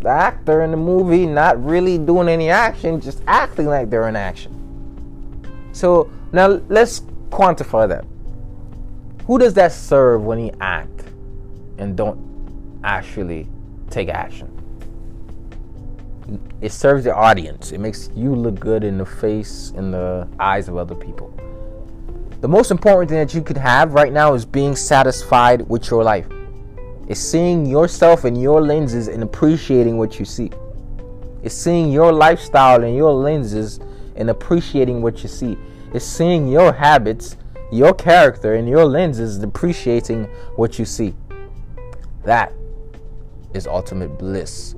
the 0.00 0.08
actor 0.08 0.62
in 0.62 0.70
the 0.70 0.76
movie 0.76 1.26
not 1.26 1.62
really 1.64 1.96
doing 1.96 2.28
any 2.28 2.50
action, 2.50 3.00
just 3.00 3.22
acting 3.26 3.66
like 3.66 3.88
they're 3.88 4.08
in 4.08 4.16
action. 4.16 4.52
So 5.72 6.10
now 6.32 6.60
let's 6.68 7.00
quantify 7.30 7.88
that. 7.88 8.04
Who 9.26 9.38
does 9.38 9.54
that 9.54 9.72
serve 9.72 10.22
when 10.22 10.38
he 10.38 10.52
act 10.60 11.04
and 11.78 11.96
don't 11.96 12.80
actually 12.84 13.48
take 13.88 14.10
action? 14.10 14.50
It 16.60 16.72
serves 16.72 17.04
the 17.04 17.14
audience. 17.14 17.72
It 17.72 17.78
makes 17.80 18.10
you 18.14 18.34
look 18.34 18.60
good 18.60 18.84
in 18.84 18.98
the 18.98 19.06
face, 19.06 19.72
in 19.76 19.90
the 19.90 20.28
eyes 20.38 20.68
of 20.68 20.76
other 20.76 20.94
people. 20.94 21.34
The 22.42 22.48
most 22.48 22.70
important 22.70 23.08
thing 23.08 23.18
that 23.18 23.32
you 23.32 23.40
could 23.40 23.56
have 23.56 23.94
right 23.94 24.12
now 24.12 24.34
is 24.34 24.44
being 24.44 24.76
satisfied 24.76 25.66
with 25.68 25.90
your 25.90 26.04
life. 26.04 26.26
It's 27.08 27.20
seeing 27.20 27.64
yourself 27.64 28.26
in 28.26 28.36
your 28.36 28.60
lenses 28.60 29.08
and 29.08 29.22
appreciating 29.22 29.96
what 29.96 30.18
you 30.18 30.26
see. 30.26 30.50
It's 31.42 31.54
seeing 31.54 31.90
your 31.90 32.12
lifestyle 32.12 32.84
and 32.84 32.94
your 32.94 33.12
lenses 33.12 33.80
and 34.16 34.28
appreciating 34.28 35.00
what 35.00 35.22
you 35.22 35.30
see. 35.30 35.56
It's 35.94 36.04
seeing 36.04 36.48
your 36.48 36.72
habits, 36.72 37.36
your 37.74 37.92
character, 37.92 38.54
and 38.54 38.68
your 38.68 38.84
lens 38.84 39.18
is 39.18 39.42
appreciating 39.42 40.24
what 40.54 40.78
you 40.78 40.84
see. 40.84 41.12
That 42.22 42.52
is 43.52 43.66
ultimate 43.66 44.16
bliss. 44.16 44.76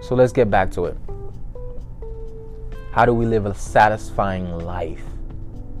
So 0.00 0.16
let's 0.16 0.32
get 0.32 0.50
back 0.50 0.72
to 0.72 0.86
it. 0.86 0.96
How 2.90 3.06
do 3.06 3.14
we 3.14 3.26
live 3.26 3.46
a 3.46 3.54
satisfying 3.54 4.58
life 4.58 5.04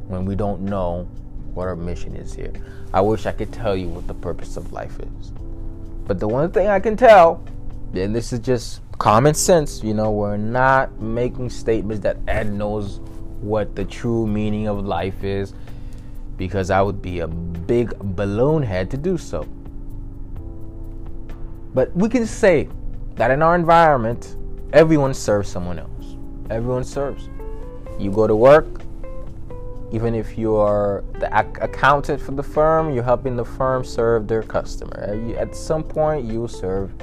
when 0.06 0.24
we 0.24 0.36
don't 0.36 0.62
know 0.62 1.08
what 1.52 1.66
our 1.66 1.76
mission 1.76 2.14
is 2.14 2.32
here? 2.32 2.52
I 2.94 3.00
wish 3.00 3.26
I 3.26 3.32
could 3.32 3.52
tell 3.52 3.76
you 3.76 3.88
what 3.88 4.06
the 4.06 4.14
purpose 4.14 4.56
of 4.56 4.72
life 4.72 4.98
is. 5.00 5.32
But 6.06 6.20
the 6.20 6.28
one 6.28 6.52
thing 6.52 6.68
I 6.68 6.78
can 6.78 6.96
tell, 6.96 7.44
and 7.92 8.14
this 8.14 8.32
is 8.32 8.38
just 8.38 8.80
common 8.98 9.34
sense, 9.34 9.82
you 9.82 9.94
know, 9.94 10.12
we're 10.12 10.36
not 10.36 11.00
making 11.00 11.50
statements 11.50 12.02
that 12.04 12.18
Ed 12.28 12.52
knows 12.52 13.00
what 13.42 13.74
the 13.74 13.84
true 13.84 14.26
meaning 14.26 14.68
of 14.68 14.84
life 14.84 15.24
is 15.24 15.52
because 16.36 16.70
I 16.70 16.80
would 16.80 17.02
be 17.02 17.20
a 17.20 17.28
big 17.28 17.96
balloon 17.98 18.62
head 18.62 18.90
to 18.92 18.96
do 18.96 19.18
so. 19.18 19.46
But 21.74 21.94
we 21.94 22.08
can 22.08 22.26
say 22.26 22.68
that 23.16 23.30
in 23.30 23.42
our 23.42 23.54
environment, 23.54 24.36
everyone 24.72 25.14
serves 25.14 25.48
someone 25.48 25.78
else. 25.78 26.16
Everyone 26.50 26.84
serves. 26.84 27.28
You 27.98 28.10
go 28.10 28.26
to 28.26 28.36
work, 28.36 28.82
even 29.92 30.14
if 30.14 30.38
you 30.38 30.56
are 30.56 31.04
the 31.20 31.28
ac- 31.38 31.60
accountant 31.60 32.20
for 32.20 32.32
the 32.32 32.42
firm, 32.42 32.94
you're 32.94 33.04
helping 33.04 33.36
the 33.36 33.44
firm 33.44 33.84
serve 33.84 34.26
their 34.26 34.42
customer. 34.42 35.04
Uh, 35.08 35.38
at 35.38 35.54
some 35.54 35.82
point, 35.82 36.24
you 36.24 36.48
serve, 36.48 36.94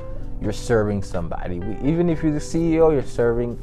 you're 0.42 0.52
serving 0.52 1.04
somebody. 1.04 1.58
Even 1.84 2.10
if 2.10 2.24
you're 2.24 2.32
the 2.32 2.40
CEO, 2.40 2.92
you're 2.92 3.04
serving 3.04 3.60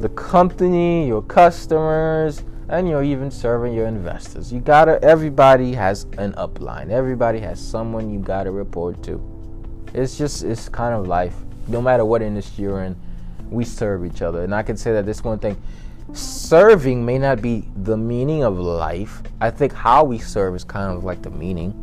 the 0.00 0.08
company, 0.08 1.06
your 1.06 1.22
customers, 1.22 2.42
and 2.70 2.88
you're 2.88 3.02
even 3.02 3.30
serving 3.30 3.74
your 3.74 3.86
investors. 3.86 4.52
You 4.52 4.60
gotta. 4.60 5.02
Everybody 5.02 5.74
has 5.74 6.04
an 6.16 6.32
upline. 6.32 6.90
Everybody 6.90 7.38
has 7.40 7.60
someone 7.60 8.10
you 8.10 8.18
gotta 8.18 8.50
report 8.50 9.02
to. 9.04 9.20
It's 9.92 10.16
just 10.16 10.42
it's 10.42 10.68
kind 10.68 10.94
of 10.94 11.06
life. 11.06 11.34
No 11.68 11.82
matter 11.82 12.04
what 12.04 12.22
industry 12.22 12.64
you're 12.64 12.84
in, 12.84 12.96
we 13.50 13.64
serve 13.64 14.06
each 14.06 14.22
other. 14.22 14.42
And 14.42 14.54
I 14.54 14.62
can 14.62 14.76
say 14.76 14.92
that 14.92 15.04
this 15.04 15.22
one 15.22 15.38
thing 15.38 15.60
serving 16.12 17.04
may 17.04 17.18
not 17.18 17.42
be 17.42 17.68
the 17.76 17.96
meaning 17.96 18.42
of 18.42 18.58
life. 18.58 19.22
I 19.40 19.50
think 19.50 19.72
how 19.72 20.04
we 20.04 20.18
serve 20.18 20.54
is 20.54 20.64
kind 20.64 20.96
of 20.96 21.04
like 21.04 21.22
the 21.22 21.30
meaning. 21.30 21.74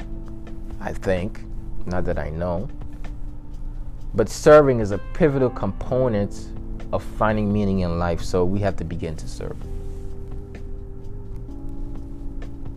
I 0.81 0.93
think, 0.93 1.41
not 1.85 2.05
that 2.05 2.17
I 2.17 2.29
know. 2.29 2.67
But 4.13 4.29
serving 4.29 4.79
is 4.79 4.91
a 4.91 4.97
pivotal 5.13 5.49
component 5.49 6.56
of 6.93 7.03
finding 7.03 7.51
meaning 7.51 7.79
in 7.79 7.99
life, 7.99 8.21
so 8.21 8.45
we 8.45 8.59
have 8.59 8.75
to 8.77 8.83
begin 8.83 9.15
to 9.17 9.27
serve. 9.27 9.57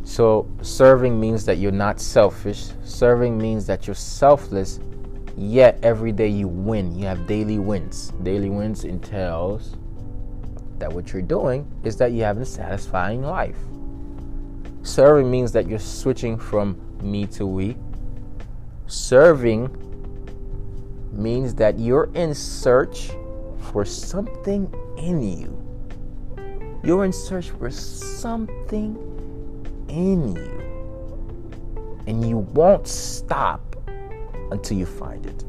So, 0.05 0.49
serving 0.61 1.21
means 1.21 1.45
that 1.45 1.59
you're 1.59 1.71
not 1.71 2.01
selfish. 2.01 2.71
Serving 2.85 3.39
means 3.39 3.67
that 3.67 3.87
you're 3.87 3.95
selfless, 3.95 4.81
yet 5.37 5.79
every 5.85 6.11
day 6.11 6.27
you 6.27 6.49
win. 6.49 6.99
You 6.99 7.07
have 7.07 7.27
daily 7.29 7.59
wins. 7.59 8.13
Daily 8.23 8.51
wins 8.51 8.85
entails 8.85 9.77
that 10.79 10.93
what 10.93 11.13
you're 11.13 11.23
doing 11.23 11.71
is 11.85 11.97
that 11.99 12.11
you 12.13 12.25
have 12.25 12.39
a 12.39 12.45
satisfying 12.45 13.23
life. 13.23 13.59
Serving 14.83 15.31
means 15.31 15.53
that 15.53 15.69
you're 15.69 15.79
switching 15.79 16.37
from 16.37 16.77
me 17.03 17.27
to 17.27 17.47
we. 17.47 17.77
Serving 18.87 19.71
means 21.13 21.55
that 21.55 21.79
you're 21.79 22.11
in 22.15 22.35
search 22.35 23.11
for 23.73 23.85
something 23.85 24.73
in 24.97 25.23
you. 25.23 25.57
You're 26.83 27.05
in 27.05 27.13
search 27.13 27.51
for 27.51 27.71
something 27.71 28.97
in 29.89 30.35
you. 30.35 32.01
And 32.07 32.29
you 32.29 32.39
won't 32.39 32.89
stop 32.89 33.77
until 34.51 34.77
you 34.79 34.87
find 34.87 35.27
it. 35.27 35.45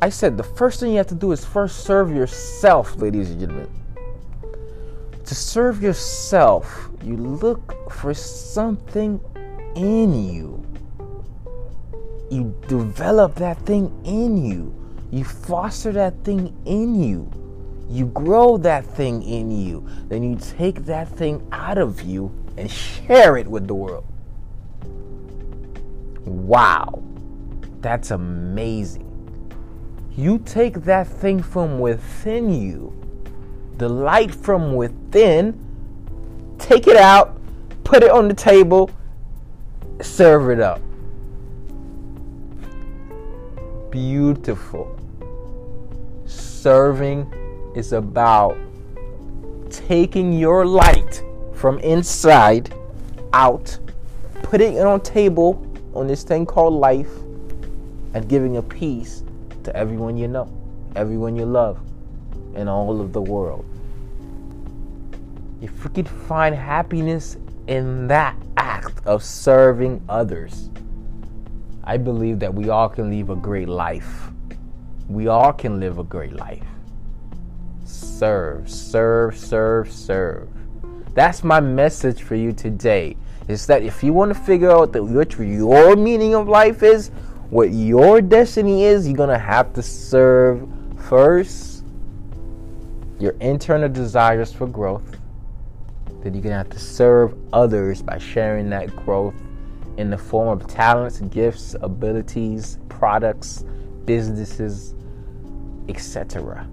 I 0.00 0.08
said 0.08 0.36
the 0.36 0.44
first 0.44 0.80
thing 0.80 0.92
you 0.92 0.96
have 0.98 1.08
to 1.08 1.14
do 1.14 1.32
is 1.32 1.44
first 1.44 1.84
serve 1.84 2.14
yourself, 2.14 2.96
ladies 2.96 3.30
and 3.30 3.40
gentlemen. 3.40 3.68
To 5.24 5.34
serve 5.34 5.82
yourself, 5.82 6.88
you 7.02 7.16
look 7.16 7.92
for 7.92 8.14
something 8.14 9.20
in 9.74 10.32
you. 10.32 10.57
You 12.30 12.54
develop 12.66 13.34
that 13.36 13.58
thing 13.64 13.92
in 14.04 14.44
you. 14.44 14.74
You 15.10 15.24
foster 15.24 15.92
that 15.92 16.24
thing 16.24 16.54
in 16.66 17.00
you. 17.00 17.30
You 17.88 18.06
grow 18.06 18.58
that 18.58 18.84
thing 18.84 19.22
in 19.22 19.50
you. 19.50 19.86
Then 20.08 20.22
you 20.22 20.36
take 20.36 20.84
that 20.84 21.08
thing 21.08 21.46
out 21.52 21.78
of 21.78 22.02
you 22.02 22.30
and 22.58 22.70
share 22.70 23.38
it 23.38 23.46
with 23.46 23.66
the 23.66 23.74
world. 23.74 24.04
Wow. 26.26 27.02
That's 27.80 28.10
amazing. 28.10 29.06
You 30.14 30.38
take 30.40 30.82
that 30.82 31.06
thing 31.06 31.42
from 31.42 31.78
within 31.78 32.52
you, 32.52 32.92
the 33.76 33.88
light 33.88 34.34
from 34.34 34.74
within, 34.74 35.58
take 36.58 36.88
it 36.88 36.96
out, 36.96 37.40
put 37.84 38.02
it 38.02 38.10
on 38.10 38.26
the 38.26 38.34
table, 38.34 38.90
serve 40.02 40.50
it 40.50 40.60
up. 40.60 40.80
Beautiful. 43.90 44.98
Serving 46.26 47.72
is 47.74 47.94
about 47.94 48.58
taking 49.70 50.32
your 50.32 50.66
light 50.66 51.22
from 51.54 51.78
inside 51.78 52.74
out, 53.32 53.78
putting 54.42 54.74
it 54.74 54.84
on 54.84 55.00
table 55.00 55.64
on 55.94 56.06
this 56.06 56.22
thing 56.22 56.44
called 56.44 56.74
life, 56.74 57.10
and 58.12 58.28
giving 58.28 58.58
a 58.58 58.62
piece 58.62 59.22
to 59.64 59.74
everyone 59.74 60.18
you 60.18 60.28
know, 60.28 60.52
everyone 60.94 61.34
you 61.34 61.46
love, 61.46 61.80
in 62.54 62.68
all 62.68 63.00
of 63.00 63.14
the 63.14 63.22
world. 63.22 63.64
If 65.62 65.82
we 65.82 65.90
could 65.90 66.08
find 66.08 66.54
happiness 66.54 67.38
in 67.66 68.06
that 68.08 68.36
act 68.58 69.06
of 69.06 69.24
serving 69.24 70.02
others, 70.10 70.68
I 71.88 71.96
believe 71.96 72.38
that 72.40 72.52
we 72.52 72.68
all 72.68 72.90
can 72.90 73.08
live 73.08 73.30
a 73.30 73.34
great 73.34 73.66
life. 73.66 74.30
We 75.08 75.28
all 75.28 75.54
can 75.54 75.80
live 75.80 75.98
a 75.98 76.04
great 76.04 76.34
life. 76.34 76.66
Serve, 77.86 78.68
serve, 78.68 79.38
serve, 79.38 79.90
serve. 79.90 80.50
That's 81.14 81.42
my 81.42 81.60
message 81.60 82.22
for 82.22 82.34
you 82.34 82.52
today. 82.52 83.16
Is 83.48 83.66
that 83.68 83.82
if 83.82 84.02
you 84.02 84.12
want 84.12 84.34
to 84.34 84.38
figure 84.38 84.70
out 84.70 84.92
that 84.92 85.02
what 85.02 85.38
your 85.38 85.96
meaning 85.96 86.34
of 86.34 86.46
life 86.46 86.82
is, 86.82 87.10
what 87.48 87.70
your 87.70 88.20
destiny 88.20 88.84
is, 88.84 89.08
you're 89.08 89.16
gonna 89.16 89.38
have 89.38 89.72
to 89.72 89.82
serve 89.82 90.68
first 91.08 91.84
your 93.18 93.32
internal 93.40 93.88
desires 93.88 94.52
for 94.52 94.66
growth. 94.66 95.16
Then 96.22 96.34
you're 96.34 96.42
gonna 96.42 96.58
have 96.58 96.68
to 96.68 96.78
serve 96.78 97.34
others 97.54 98.02
by 98.02 98.18
sharing 98.18 98.68
that 98.68 98.94
growth 98.94 99.34
in 99.98 100.10
the 100.10 100.16
form 100.16 100.48
of 100.48 100.66
talents, 100.68 101.20
gifts, 101.22 101.74
abilities, 101.82 102.78
products, 102.88 103.64
businesses, 104.04 104.94
etc. 105.88 106.66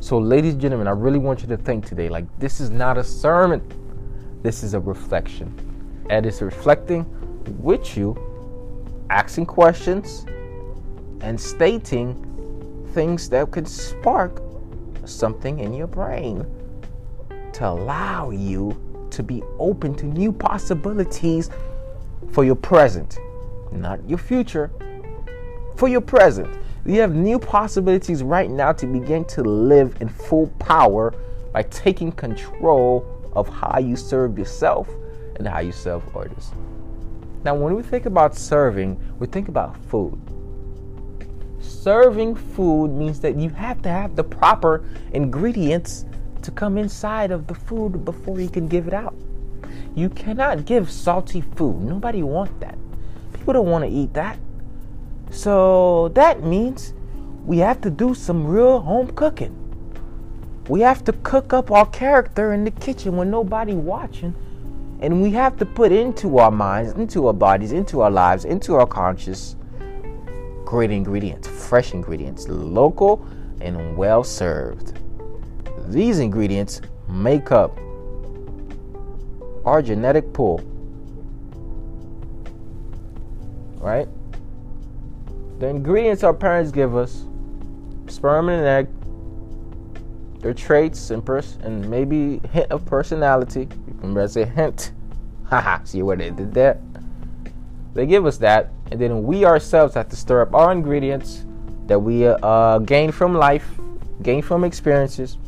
So, 0.00 0.18
ladies 0.18 0.54
and 0.54 0.62
gentlemen, 0.62 0.88
I 0.88 0.92
really 0.92 1.18
want 1.18 1.42
you 1.42 1.48
to 1.48 1.58
think 1.58 1.84
today 1.84 2.08
like 2.08 2.24
this 2.38 2.58
is 2.58 2.70
not 2.70 2.96
a 2.96 3.04
sermon, 3.04 3.62
this 4.42 4.62
is 4.62 4.72
a 4.72 4.80
reflection. 4.80 5.54
And 6.08 6.24
it's 6.24 6.40
reflecting 6.40 7.04
with 7.60 7.98
you, 7.98 8.16
asking 9.10 9.44
questions, 9.44 10.24
and 11.20 11.38
stating 11.38 12.16
things 12.94 13.28
that 13.28 13.50
could 13.50 13.68
spark 13.68 14.42
something 15.04 15.58
in 15.58 15.74
your 15.74 15.86
brain 15.86 16.46
to 17.52 17.68
allow 17.68 18.30
you 18.30 18.70
to 19.18 19.22
be 19.24 19.42
open 19.58 19.96
to 19.96 20.06
new 20.06 20.30
possibilities 20.30 21.50
for 22.30 22.44
your 22.44 22.54
present, 22.54 23.18
not 23.72 23.98
your 24.08 24.16
future, 24.16 24.70
for 25.76 25.88
your 25.88 26.00
present. 26.00 26.48
You 26.86 27.00
have 27.00 27.16
new 27.16 27.40
possibilities 27.40 28.22
right 28.22 28.48
now 28.48 28.70
to 28.70 28.86
begin 28.86 29.24
to 29.24 29.42
live 29.42 29.96
in 30.00 30.08
full 30.08 30.46
power 30.60 31.12
by 31.52 31.64
taking 31.64 32.12
control 32.12 33.04
of 33.32 33.48
how 33.48 33.80
you 33.80 33.96
serve 33.96 34.38
yourself 34.38 34.88
and 35.34 35.48
how 35.48 35.58
you 35.58 35.72
serve 35.72 36.04
others. 36.16 36.52
Now, 37.42 37.56
when 37.56 37.74
we 37.74 37.82
think 37.82 38.06
about 38.06 38.36
serving, 38.36 39.00
we 39.18 39.26
think 39.26 39.48
about 39.48 39.76
food. 39.86 40.20
Serving 41.60 42.36
food 42.36 42.92
means 42.92 43.18
that 43.20 43.34
you 43.34 43.50
have 43.50 43.82
to 43.82 43.88
have 43.88 44.14
the 44.14 44.22
proper 44.22 44.84
ingredients 45.12 46.04
to 46.42 46.50
come 46.50 46.78
inside 46.78 47.30
of 47.30 47.46
the 47.46 47.54
food 47.54 48.04
before 48.04 48.40
you 48.40 48.48
can 48.48 48.68
give 48.68 48.86
it 48.86 48.94
out. 48.94 49.14
You 49.94 50.08
cannot 50.08 50.64
give 50.64 50.90
salty 50.90 51.40
food. 51.40 51.80
Nobody 51.82 52.22
wants 52.22 52.54
that. 52.60 52.78
People 53.32 53.54
don't 53.54 53.66
want 53.66 53.84
to 53.84 53.90
eat 53.90 54.14
that. 54.14 54.38
So 55.30 56.08
that 56.14 56.42
means 56.42 56.94
we 57.44 57.58
have 57.58 57.80
to 57.82 57.90
do 57.90 58.14
some 58.14 58.46
real 58.46 58.80
home 58.80 59.10
cooking. 59.12 59.54
We 60.68 60.80
have 60.80 61.02
to 61.04 61.12
cook 61.12 61.52
up 61.52 61.70
our 61.70 61.86
character 61.86 62.52
in 62.52 62.64
the 62.64 62.70
kitchen 62.70 63.16
when 63.16 63.30
nobody 63.30 63.74
watching. 63.74 64.34
And 65.00 65.22
we 65.22 65.30
have 65.32 65.56
to 65.58 65.66
put 65.66 65.92
into 65.92 66.38
our 66.38 66.50
minds, 66.50 66.92
into 66.92 67.26
our 67.26 67.32
bodies, 67.32 67.72
into 67.72 68.00
our 68.00 68.10
lives, 68.10 68.44
into 68.44 68.74
our 68.74 68.86
conscious 68.86 69.56
great 70.64 70.90
ingredients, 70.90 71.48
fresh 71.48 71.94
ingredients, 71.94 72.46
local 72.48 73.26
and 73.62 73.96
well 73.96 74.22
served. 74.22 74.97
These 75.88 76.18
ingredients 76.18 76.82
make 77.08 77.50
up 77.50 77.78
our 79.64 79.80
genetic 79.80 80.34
pool. 80.34 80.60
Right? 83.78 84.06
The 85.60 85.68
ingredients 85.68 86.22
our 86.24 86.34
parents 86.34 86.70
give 86.70 86.94
us 86.94 87.24
sperm 88.06 88.50
and 88.50 88.60
an 88.60 88.66
egg, 88.66 88.88
their 90.40 90.52
traits 90.52 91.10
and, 91.10 91.24
pers- 91.24 91.56
and 91.62 91.88
maybe 91.88 92.40
hint 92.52 92.70
of 92.70 92.84
personality. 92.84 93.66
Remember, 93.96 94.22
I 94.22 94.26
say 94.26 94.44
hint. 94.44 94.92
Haha, 95.46 95.82
see 95.84 96.02
where 96.02 96.18
they 96.18 96.28
did 96.28 96.52
that? 96.52 96.80
They 97.94 98.04
give 98.04 98.26
us 98.26 98.36
that, 98.38 98.70
and 98.90 99.00
then 99.00 99.22
we 99.22 99.46
ourselves 99.46 99.94
have 99.94 100.10
to 100.10 100.16
stir 100.16 100.42
up 100.42 100.54
our 100.54 100.70
ingredients 100.70 101.46
that 101.86 101.98
we 101.98 102.26
uh, 102.26 102.78
gain 102.80 103.10
from 103.10 103.34
life, 103.34 103.66
gain 104.22 104.42
from 104.42 104.62
experiences, 104.62 105.38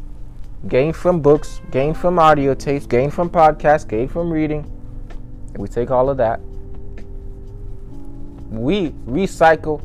gain 0.69 0.93
from 0.93 1.21
books, 1.21 1.61
gain 1.71 1.95
from 1.95 2.19
audio 2.19 2.55
tapes, 2.55 2.87
gain 2.87 3.11
from 3.11 3.31
podcasts, 3.31 3.89
gain 3.89 4.09
from 4.09 4.31
reading. 4.31 4.71
We 5.57 5.69
take 5.69 5.91
all 5.91 6.11
of 6.11 6.17
that. 6.19 6.41
We 8.51 8.91
recycle, 9.07 9.83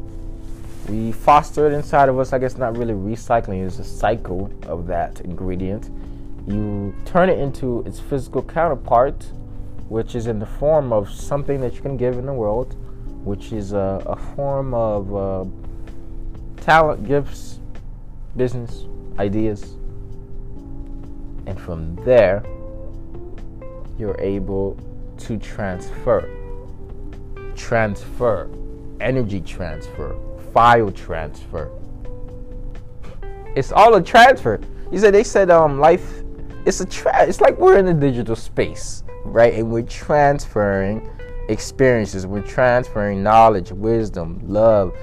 we 0.89 1.11
foster 1.11 1.67
it 1.67 1.73
inside 1.73 2.09
of 2.09 2.19
us. 2.19 2.33
I 2.33 2.39
guess 2.39 2.57
not 2.57 2.77
really 2.77 2.93
recycling, 2.93 3.65
it's 3.65 3.79
a 3.79 3.83
cycle 3.83 4.51
of 4.67 4.87
that 4.87 5.21
ingredient. 5.21 5.89
You 6.47 6.93
turn 7.05 7.29
it 7.29 7.39
into 7.39 7.81
its 7.83 7.99
physical 7.99 8.43
counterpart, 8.43 9.23
which 9.87 10.15
is 10.15 10.27
in 10.27 10.39
the 10.39 10.45
form 10.45 10.91
of 10.91 11.09
something 11.09 11.61
that 11.61 11.75
you 11.75 11.81
can 11.81 11.97
give 11.97 12.17
in 12.17 12.25
the 12.25 12.33
world, 12.33 12.75
which 13.23 13.51
is 13.51 13.73
a, 13.73 14.03
a 14.05 14.15
form 14.35 14.73
of 14.73 15.15
uh, 15.15 15.45
talent, 16.61 17.07
gifts, 17.07 17.59
business, 18.35 18.85
ideas, 19.17 19.74
and 21.47 21.59
from 21.59 21.95
there, 22.05 22.43
you're 23.97 24.19
able 24.19 24.77
to 25.17 25.37
transfer. 25.37 26.29
Transfer, 27.55 28.49
energy 28.99 29.41
transfer, 29.41 30.15
file 30.53 30.91
transfer. 30.91 31.71
It's 33.55 33.71
all 33.71 33.95
a 33.95 34.03
transfer. 34.03 34.59
You 34.91 34.99
said 34.99 35.13
they 35.13 35.23
said 35.23 35.49
um 35.49 35.79
life 35.79 36.23
it's 36.65 36.79
a 36.81 36.85
tra- 36.85 37.25
it's 37.27 37.41
like 37.41 37.57
we're 37.57 37.77
in 37.77 37.87
a 37.87 37.93
digital 37.93 38.35
space, 38.35 39.03
right? 39.23 39.53
And 39.53 39.69
we're 39.69 39.83
transferring 39.83 41.07
experiences, 41.47 42.25
we're 42.25 42.41
transferring 42.41 43.21
knowledge, 43.21 43.71
wisdom, 43.71 44.41
love, 44.43 44.93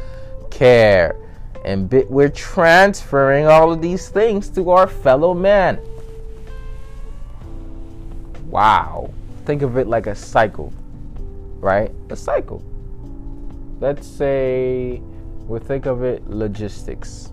care, 0.50 1.16
and 1.64 1.88
bi- 1.88 2.06
we're 2.08 2.28
transferring 2.28 3.46
all 3.46 3.72
of 3.72 3.80
these 3.80 4.08
things 4.08 4.48
to 4.50 4.70
our 4.70 4.88
fellow 4.88 5.34
man. 5.34 5.78
Wow. 8.52 9.10
Think 9.46 9.62
of 9.62 9.78
it 9.78 9.86
like 9.86 10.06
a 10.06 10.14
cycle, 10.14 10.74
right? 11.58 11.90
A 12.10 12.16
cycle. 12.16 12.62
Let's 13.80 14.06
say 14.06 15.00
we 15.46 15.58
think 15.58 15.86
of 15.86 16.02
it 16.02 16.28
logistics. 16.28 17.32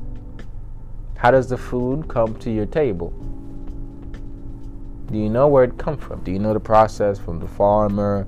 How 1.18 1.32
does 1.32 1.50
the 1.50 1.58
food 1.58 2.08
come 2.08 2.36
to 2.40 2.50
your 2.50 2.66
table? 2.66 3.10
Do 5.12 5.18
you 5.18 5.30
know 5.30 5.50
where 5.50 5.66
it 5.66 5.78
comes 5.78 6.02
from? 6.02 6.24
Do 6.24 6.32
you 6.32 6.40
know 6.40 6.54
the 6.54 6.60
process 6.62 7.20
from 7.20 7.42
the 7.42 7.48
farmer 7.50 8.26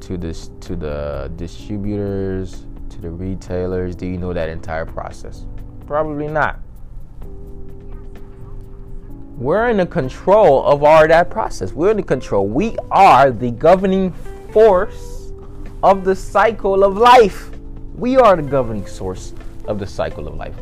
to 0.00 0.16
the 0.16 0.32
to 0.60 0.76
the 0.76 1.30
distributors 1.36 2.64
to 2.88 3.02
the 3.02 3.10
retailers? 3.10 3.94
Do 3.94 4.06
you 4.06 4.16
know 4.16 4.32
that 4.32 4.48
entire 4.48 4.86
process? 4.86 5.44
Probably 5.86 6.26
not 6.26 6.58
we're 9.38 9.68
in 9.68 9.76
the 9.76 9.86
control 9.86 10.64
of 10.64 10.82
our 10.82 11.06
that 11.06 11.30
process. 11.30 11.72
We're 11.72 11.92
in 11.92 11.98
the 11.98 12.02
control. 12.02 12.48
We 12.48 12.76
are 12.90 13.30
the 13.30 13.52
governing 13.52 14.12
force 14.52 15.32
of 15.80 16.04
the 16.04 16.16
cycle 16.16 16.82
of 16.82 16.96
life. 16.96 17.48
We 17.94 18.16
are 18.16 18.34
the 18.34 18.42
governing 18.42 18.86
source 18.86 19.34
of 19.66 19.78
the 19.78 19.86
cycle 19.86 20.26
of 20.26 20.34
life. 20.34 20.56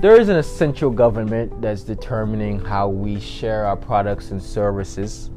There 0.00 0.18
is 0.18 0.28
an 0.28 0.36
essential 0.36 0.90
government 0.90 1.60
that's 1.60 1.82
determining 1.82 2.60
how 2.60 2.88
we 2.88 3.18
share 3.18 3.66
our 3.66 3.76
products 3.76 4.30
and 4.30 4.40
services. 4.40 5.28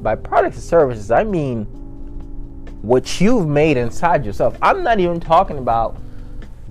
By 0.00 0.14
products 0.14 0.56
and 0.56 0.64
services, 0.64 1.10
I 1.10 1.24
mean 1.24 1.66
what 2.80 3.20
you've 3.20 3.46
made 3.46 3.76
inside 3.76 4.24
yourself. 4.24 4.56
I'm 4.62 4.82
not 4.82 4.98
even 4.98 5.20
talking 5.20 5.58
about 5.58 5.98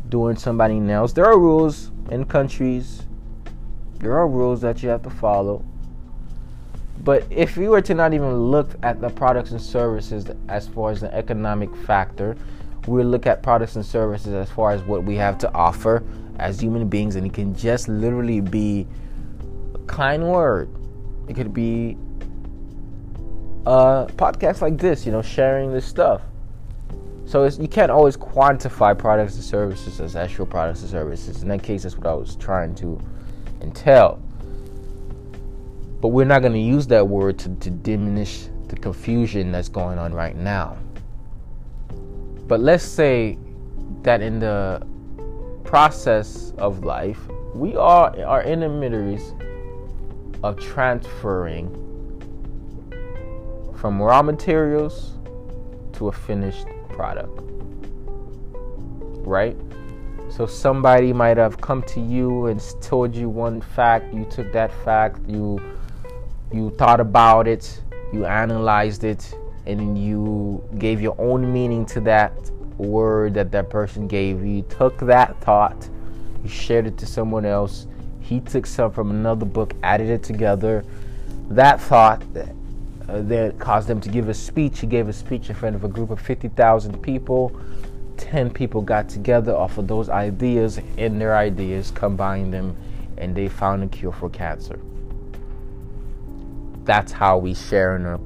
doing 0.09 0.35
somebody 0.35 0.79
else. 0.89 1.13
There 1.13 1.25
are 1.25 1.37
rules 1.37 1.91
in 2.11 2.25
countries, 2.25 3.03
there 3.99 4.13
are 4.17 4.27
rules 4.27 4.61
that 4.61 4.83
you 4.83 4.89
have 4.89 5.01
to 5.03 5.09
follow. 5.09 5.63
But 7.03 7.25
if 7.31 7.57
you 7.57 7.69
were 7.69 7.81
to 7.81 7.95
not 7.95 8.13
even 8.13 8.35
look 8.35 8.69
at 8.83 9.01
the 9.01 9.09
products 9.09 9.51
and 9.51 9.61
services 9.61 10.25
as 10.49 10.67
far 10.67 10.91
as 10.91 11.01
the 11.01 11.11
economic 11.13 11.75
factor, 11.75 12.35
we 12.87 13.03
look 13.03 13.25
at 13.25 13.41
products 13.41 13.75
and 13.75 13.85
services 13.85 14.33
as 14.33 14.49
far 14.49 14.71
as 14.71 14.81
what 14.83 15.03
we 15.03 15.15
have 15.15 15.37
to 15.39 15.51
offer 15.53 16.03
as 16.37 16.59
human 16.59 16.87
beings, 16.87 17.15
and 17.15 17.25
it 17.25 17.33
can 17.33 17.55
just 17.55 17.87
literally 17.87 18.41
be 18.41 18.87
a 19.73 19.79
kind 19.79 20.27
word. 20.27 20.69
It 21.27 21.35
could 21.35 21.53
be 21.53 21.97
a 23.65 24.07
podcast 24.15 24.61
like 24.61 24.77
this, 24.77 25.05
you 25.05 25.11
know, 25.11 25.21
sharing 25.21 25.71
this 25.71 25.85
stuff. 25.85 26.21
So 27.31 27.45
you 27.45 27.69
can't 27.69 27.89
always 27.89 28.17
quantify 28.17 28.97
products 28.97 29.35
and 29.35 29.43
services 29.45 30.01
as 30.01 30.17
actual 30.17 30.45
products 30.45 30.81
and 30.81 30.89
services. 30.89 31.43
In 31.43 31.47
that 31.47 31.63
case, 31.63 31.83
that's 31.83 31.95
what 31.95 32.05
I 32.07 32.13
was 32.13 32.35
trying 32.35 32.75
to 32.75 32.99
entail. 33.61 34.21
But 36.01 36.09
we're 36.09 36.25
not 36.25 36.41
going 36.41 36.51
to 36.51 36.59
use 36.59 36.87
that 36.87 37.07
word 37.07 37.39
to, 37.39 37.55
to 37.55 37.69
diminish 37.69 38.49
the 38.67 38.75
confusion 38.75 39.49
that's 39.49 39.69
going 39.69 39.97
on 39.97 40.13
right 40.13 40.35
now. 40.35 40.77
But 42.49 42.59
let's 42.59 42.83
say 42.83 43.37
that 44.01 44.21
in 44.21 44.39
the 44.39 44.85
process 45.63 46.51
of 46.57 46.83
life, 46.83 47.29
we 47.55 47.77
are 47.77 48.13
are 48.25 48.43
intermediaries 48.43 49.33
of 50.43 50.59
transferring 50.59 51.69
from 53.77 54.01
raw 54.01 54.21
materials 54.21 55.17
to 55.93 56.09
a 56.09 56.11
finished 56.11 56.65
product. 56.91 57.39
Right? 59.25 59.57
So 60.29 60.45
somebody 60.45 61.11
might 61.11 61.37
have 61.37 61.59
come 61.59 61.83
to 61.83 61.99
you 61.99 62.45
and 62.45 62.61
told 62.81 63.13
you 63.15 63.27
one 63.27 63.59
fact, 63.59 64.13
you 64.13 64.25
took 64.25 64.51
that 64.53 64.71
fact, 64.85 65.19
you 65.27 65.59
you 66.53 66.69
thought 66.71 66.99
about 66.99 67.47
it, 67.47 67.81
you 68.11 68.25
analyzed 68.25 69.03
it, 69.03 69.33
and 69.65 69.97
you 69.97 70.63
gave 70.77 71.01
your 71.01 71.15
own 71.17 71.51
meaning 71.51 71.85
to 71.87 72.01
that 72.01 72.33
word 72.77 73.33
that 73.35 73.51
that 73.51 73.69
person 73.69 74.07
gave 74.07 74.43
you. 74.43 74.61
Took 74.63 74.99
that 74.99 75.39
thought, 75.41 75.89
you 76.43 76.49
shared 76.49 76.87
it 76.87 76.97
to 76.97 77.05
someone 77.05 77.45
else. 77.45 77.87
He 78.19 78.39
took 78.39 78.65
some 78.65 78.91
from 78.91 79.11
another 79.11 79.45
book, 79.45 79.73
added 79.83 80.09
it 80.09 80.23
together. 80.23 80.83
That 81.49 81.81
thought 81.81 82.21
that, 83.19 83.55
uh, 83.55 83.57
caused 83.57 83.87
them 83.87 83.99
to 84.01 84.09
give 84.09 84.29
a 84.29 84.33
speech. 84.33 84.79
He 84.79 84.87
gave 84.87 85.07
a 85.07 85.13
speech 85.13 85.49
in 85.49 85.55
front 85.55 85.75
of 85.75 85.83
a 85.83 85.87
group 85.87 86.09
of 86.09 86.19
50,000 86.19 87.01
people. 87.01 87.51
10 88.17 88.51
people 88.51 88.81
got 88.81 89.09
together 89.09 89.55
off 89.55 89.77
of 89.77 89.87
those 89.87 90.09
ideas 90.09 90.79
and 90.97 91.19
their 91.19 91.35
ideas, 91.35 91.91
combined 91.91 92.53
them, 92.53 92.75
and 93.17 93.35
they 93.35 93.47
found 93.47 93.83
a 93.83 93.87
cure 93.87 94.11
for 94.11 94.29
cancer. 94.29 94.79
That's 96.83 97.11
how 97.11 97.37
we 97.37 97.53
share 97.53 97.95
in 97.95 98.05
our 98.05 98.19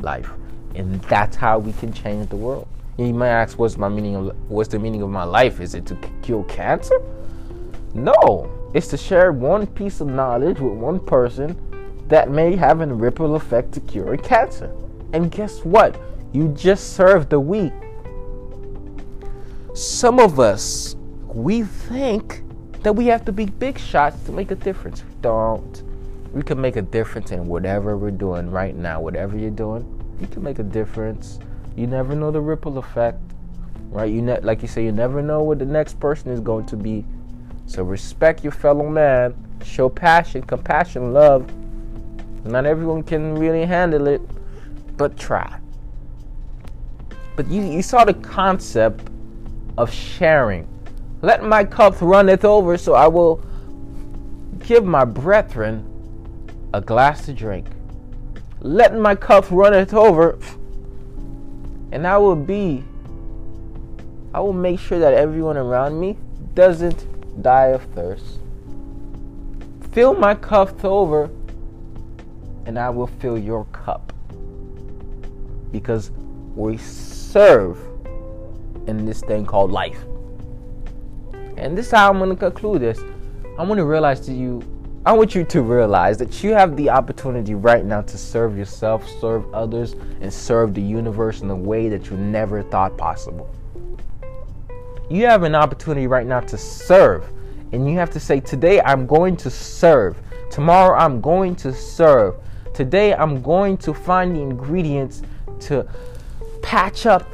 life. 0.00 0.30
And 0.74 1.00
that's 1.02 1.36
how 1.36 1.58
we 1.58 1.72
can 1.72 1.92
change 1.92 2.28
the 2.28 2.36
world. 2.36 2.66
You 2.98 3.12
might 3.12 3.28
ask, 3.28 3.58
what's 3.58 3.76
my 3.76 3.88
meaning 3.88 4.16
of 4.16 4.36
what's 4.48 4.70
the 4.70 4.78
meaning 4.78 5.02
of 5.02 5.10
my 5.10 5.24
life? 5.24 5.60
Is 5.60 5.74
it 5.74 5.84
to 5.86 5.96
cure 6.22 6.44
cancer? 6.44 6.98
No. 7.94 8.50
It's 8.74 8.88
to 8.88 8.96
share 8.96 9.32
one 9.32 9.66
piece 9.66 10.00
of 10.00 10.08
knowledge 10.08 10.60
with 10.60 10.72
one 10.72 11.00
person 11.00 11.58
that 12.08 12.30
may 12.30 12.56
have 12.56 12.80
a 12.80 12.86
ripple 12.86 13.34
effect 13.36 13.72
to 13.72 13.80
cure 13.80 14.16
cancer. 14.16 14.74
And 15.12 15.30
guess 15.30 15.64
what? 15.64 16.00
You 16.32 16.48
just 16.48 16.94
served 16.94 17.30
the 17.30 17.40
week. 17.40 17.72
Some 19.74 20.18
of 20.18 20.40
us, 20.40 20.96
we 21.26 21.62
think 21.62 22.42
that 22.82 22.92
we 22.92 23.06
have 23.06 23.24
to 23.24 23.32
be 23.32 23.46
big 23.46 23.78
shots 23.78 24.22
to 24.24 24.32
make 24.32 24.50
a 24.50 24.54
difference. 24.54 25.02
Don't. 25.20 25.82
We 26.32 26.42
can 26.42 26.60
make 26.60 26.76
a 26.76 26.82
difference 26.82 27.30
in 27.30 27.46
whatever 27.46 27.96
we're 27.96 28.10
doing 28.10 28.50
right 28.50 28.74
now. 28.74 29.00
Whatever 29.00 29.38
you're 29.38 29.50
doing, 29.50 29.84
you 30.20 30.26
can 30.26 30.42
make 30.42 30.58
a 30.58 30.62
difference 30.62 31.38
you 31.76 31.86
never 31.86 32.14
know 32.14 32.30
the 32.30 32.40
ripple 32.40 32.78
effect, 32.78 33.20
right? 33.90 34.10
You 34.10 34.22
ne- 34.22 34.40
like 34.40 34.62
you 34.62 34.68
say, 34.68 34.82
you 34.82 34.92
never 34.92 35.20
know 35.20 35.42
what 35.42 35.58
the 35.58 35.66
next 35.66 36.00
person 36.00 36.30
is 36.30 36.40
going 36.40 36.64
to 36.66 36.76
be. 36.76 37.04
So 37.66 37.82
respect 37.82 38.42
your 38.42 38.52
fellow 38.52 38.88
man, 38.88 39.34
show 39.62 39.90
passion, 39.90 40.42
compassion, 40.42 41.12
love. 41.12 41.46
Not 42.46 42.66
everyone 42.66 43.02
can 43.02 43.34
really 43.34 43.64
handle 43.64 44.06
it, 44.06 44.20
but 44.96 45.16
try. 45.16 45.60
But 47.36 47.48
you, 47.48 47.62
you 47.62 47.82
saw 47.82 48.04
the 48.04 48.14
concept 48.14 49.08
of 49.76 49.92
sharing. 49.92 50.68
Let 51.22 51.42
my 51.42 51.64
cup 51.64 52.00
runneth 52.00 52.44
over, 52.44 52.78
so 52.78 52.94
I 52.94 53.08
will 53.08 53.44
give 54.60 54.84
my 54.84 55.04
brethren 55.04 55.84
a 56.72 56.80
glass 56.80 57.26
to 57.26 57.32
drink. 57.32 57.66
Let 58.60 58.94
my 58.96 59.14
cup 59.14 59.46
runneth 59.50 59.92
over 59.94 60.38
and 61.92 62.06
I 62.06 62.18
will 62.18 62.36
be, 62.36 62.84
I 64.34 64.40
will 64.40 64.52
make 64.52 64.80
sure 64.80 64.98
that 64.98 65.14
everyone 65.14 65.56
around 65.56 65.98
me 65.98 66.16
doesn't 66.54 67.42
die 67.42 67.68
of 67.68 67.82
thirst. 67.94 68.40
Fill 69.92 70.14
my 70.14 70.34
cup 70.34 70.84
over, 70.84 71.30
and 72.66 72.78
I 72.78 72.90
will 72.90 73.06
fill 73.06 73.38
your 73.38 73.64
cup. 73.66 74.12
Because 75.72 76.10
we 76.54 76.76
serve 76.76 77.78
in 78.86 79.06
this 79.06 79.20
thing 79.22 79.46
called 79.46 79.70
life. 79.70 80.04
And 81.56 81.76
this 81.76 81.86
is 81.86 81.92
how 81.92 82.10
I'm 82.10 82.18
going 82.18 82.30
to 82.30 82.36
conclude 82.36 82.82
this. 82.82 83.00
I 83.58 83.62
want 83.62 83.78
to 83.78 83.84
realize 83.84 84.20
to 84.26 84.32
you 84.32 84.62
I 85.06 85.12
want 85.12 85.36
you 85.36 85.44
to 85.44 85.62
realize 85.62 86.18
that 86.18 86.42
you 86.42 86.50
have 86.50 86.76
the 86.76 86.90
opportunity 86.90 87.54
right 87.54 87.84
now 87.84 88.02
to 88.02 88.18
serve 88.18 88.58
yourself, 88.58 89.08
serve 89.20 89.54
others, 89.54 89.92
and 90.20 90.32
serve 90.32 90.74
the 90.74 90.82
universe 90.82 91.42
in 91.42 91.50
a 91.50 91.54
way 91.54 91.88
that 91.88 92.10
you 92.10 92.16
never 92.16 92.64
thought 92.64 92.98
possible. 92.98 93.48
You 95.08 95.26
have 95.26 95.44
an 95.44 95.54
opportunity 95.54 96.08
right 96.08 96.26
now 96.26 96.40
to 96.40 96.58
serve, 96.58 97.30
and 97.70 97.88
you 97.88 97.96
have 97.98 98.10
to 98.10 98.20
say, 98.20 98.40
Today 98.40 98.80
I'm 98.80 99.06
going 99.06 99.36
to 99.36 99.48
serve. 99.48 100.20
Tomorrow 100.50 100.98
I'm 100.98 101.20
going 101.20 101.54
to 101.54 101.72
serve. 101.72 102.34
Today 102.76 103.14
I'm 103.14 103.40
going 103.40 103.78
to 103.78 103.94
find 103.94 104.36
the 104.36 104.40
ingredients 104.40 105.22
to 105.60 105.88
patch 106.60 107.06
up 107.06 107.26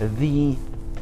the 0.00 0.56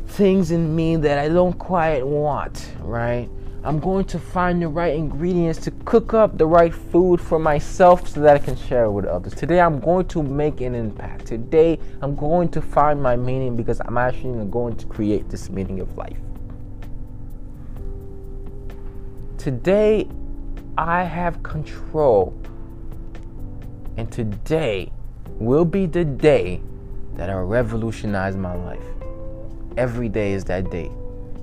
things 0.08 0.50
in 0.50 0.76
me 0.76 0.96
that 0.96 1.18
I 1.18 1.30
don't 1.30 1.58
quite 1.58 2.06
want, 2.06 2.68
right? 2.80 3.30
I'm 3.64 3.80
going 3.80 4.04
to 4.04 4.18
find 4.18 4.60
the 4.60 4.68
right 4.68 4.94
ingredients 4.94 5.58
to 5.60 5.70
cook 5.86 6.12
up 6.12 6.36
the 6.36 6.44
right 6.44 6.74
food 6.74 7.18
for 7.18 7.38
myself 7.38 8.06
so 8.08 8.20
that 8.20 8.36
I 8.36 8.38
can 8.40 8.56
share 8.56 8.84
it 8.84 8.90
with 8.90 9.06
others. 9.06 9.32
Today, 9.32 9.58
I'm 9.58 9.80
going 9.80 10.06
to 10.08 10.22
make 10.22 10.60
an 10.60 10.74
impact. 10.74 11.24
Today, 11.24 11.78
I'm 12.02 12.14
going 12.14 12.50
to 12.50 12.60
find 12.60 13.02
my 13.02 13.16
meaning 13.16 13.56
because 13.56 13.80
I'm 13.86 13.96
actually 13.96 14.44
going 14.50 14.76
to 14.76 14.84
create 14.84 15.30
this 15.30 15.48
meaning 15.48 15.80
of 15.80 15.96
life. 15.96 16.18
Today, 19.38 20.08
I 20.76 21.04
have 21.04 21.42
control. 21.42 22.38
And 23.96 24.10
today 24.10 24.90
will 25.38 25.64
be 25.64 25.86
the 25.86 26.04
day 26.04 26.62
that 27.14 27.30
I 27.30 27.34
revolutionize 27.34 28.36
my 28.36 28.54
life. 28.54 28.84
Every 29.76 30.08
day 30.08 30.32
is 30.32 30.44
that 30.44 30.70
day. 30.70 30.90